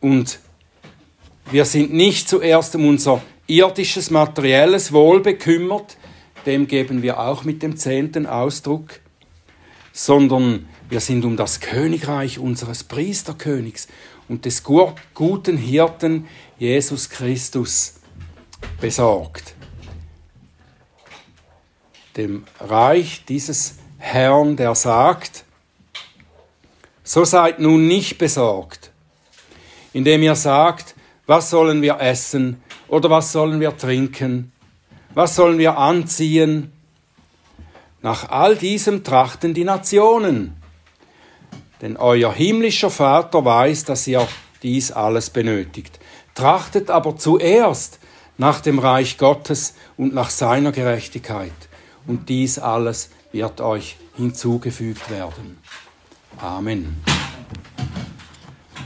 Und 0.00 0.40
wir 1.50 1.64
sind 1.64 1.92
nicht 1.92 2.28
zuerst 2.28 2.74
um 2.74 2.88
unser 2.88 3.22
irdisches, 3.46 4.10
materielles 4.10 4.92
Wohl 4.92 5.20
bekümmert, 5.20 5.96
dem 6.46 6.66
geben 6.66 7.02
wir 7.02 7.20
auch 7.20 7.44
mit 7.44 7.62
dem 7.62 7.76
Zehnten 7.76 8.26
Ausdruck, 8.26 9.00
sondern 10.02 10.66
wir 10.88 11.00
sind 11.00 11.26
um 11.26 11.36
das 11.36 11.60
Königreich 11.60 12.38
unseres 12.38 12.84
Priesterkönigs 12.84 13.86
und 14.30 14.46
des 14.46 14.62
guten 14.64 15.58
Hirten 15.58 16.26
Jesus 16.58 17.10
Christus 17.10 17.96
besorgt. 18.80 19.54
Dem 22.16 22.44
Reich 22.60 23.26
dieses 23.26 23.74
Herrn, 23.98 24.56
der 24.56 24.74
sagt, 24.74 25.44
so 27.04 27.26
seid 27.26 27.58
nun 27.58 27.86
nicht 27.86 28.16
besorgt, 28.16 28.92
indem 29.92 30.22
ihr 30.22 30.34
sagt, 30.34 30.94
was 31.26 31.50
sollen 31.50 31.82
wir 31.82 32.00
essen 32.00 32.62
oder 32.88 33.10
was 33.10 33.32
sollen 33.32 33.60
wir 33.60 33.76
trinken? 33.76 34.50
Was 35.12 35.36
sollen 35.36 35.58
wir 35.58 35.76
anziehen? 35.76 36.72
Nach 38.02 38.30
all 38.30 38.56
diesem 38.56 39.04
trachten 39.04 39.54
die 39.54 39.64
Nationen. 39.64 40.56
Denn 41.82 41.96
euer 41.96 42.32
himmlischer 42.32 42.90
Vater 42.90 43.44
weiß, 43.44 43.84
dass 43.84 44.06
ihr 44.06 44.26
dies 44.62 44.92
alles 44.92 45.30
benötigt. 45.30 45.98
Trachtet 46.34 46.90
aber 46.90 47.16
zuerst 47.16 47.98
nach 48.38 48.60
dem 48.60 48.78
Reich 48.78 49.18
Gottes 49.18 49.74
und 49.96 50.14
nach 50.14 50.30
seiner 50.30 50.72
Gerechtigkeit. 50.72 51.52
Und 52.06 52.28
dies 52.28 52.58
alles 52.58 53.10
wird 53.32 53.60
euch 53.60 53.96
hinzugefügt 54.16 55.10
werden. 55.10 55.58
Amen. 56.38 57.02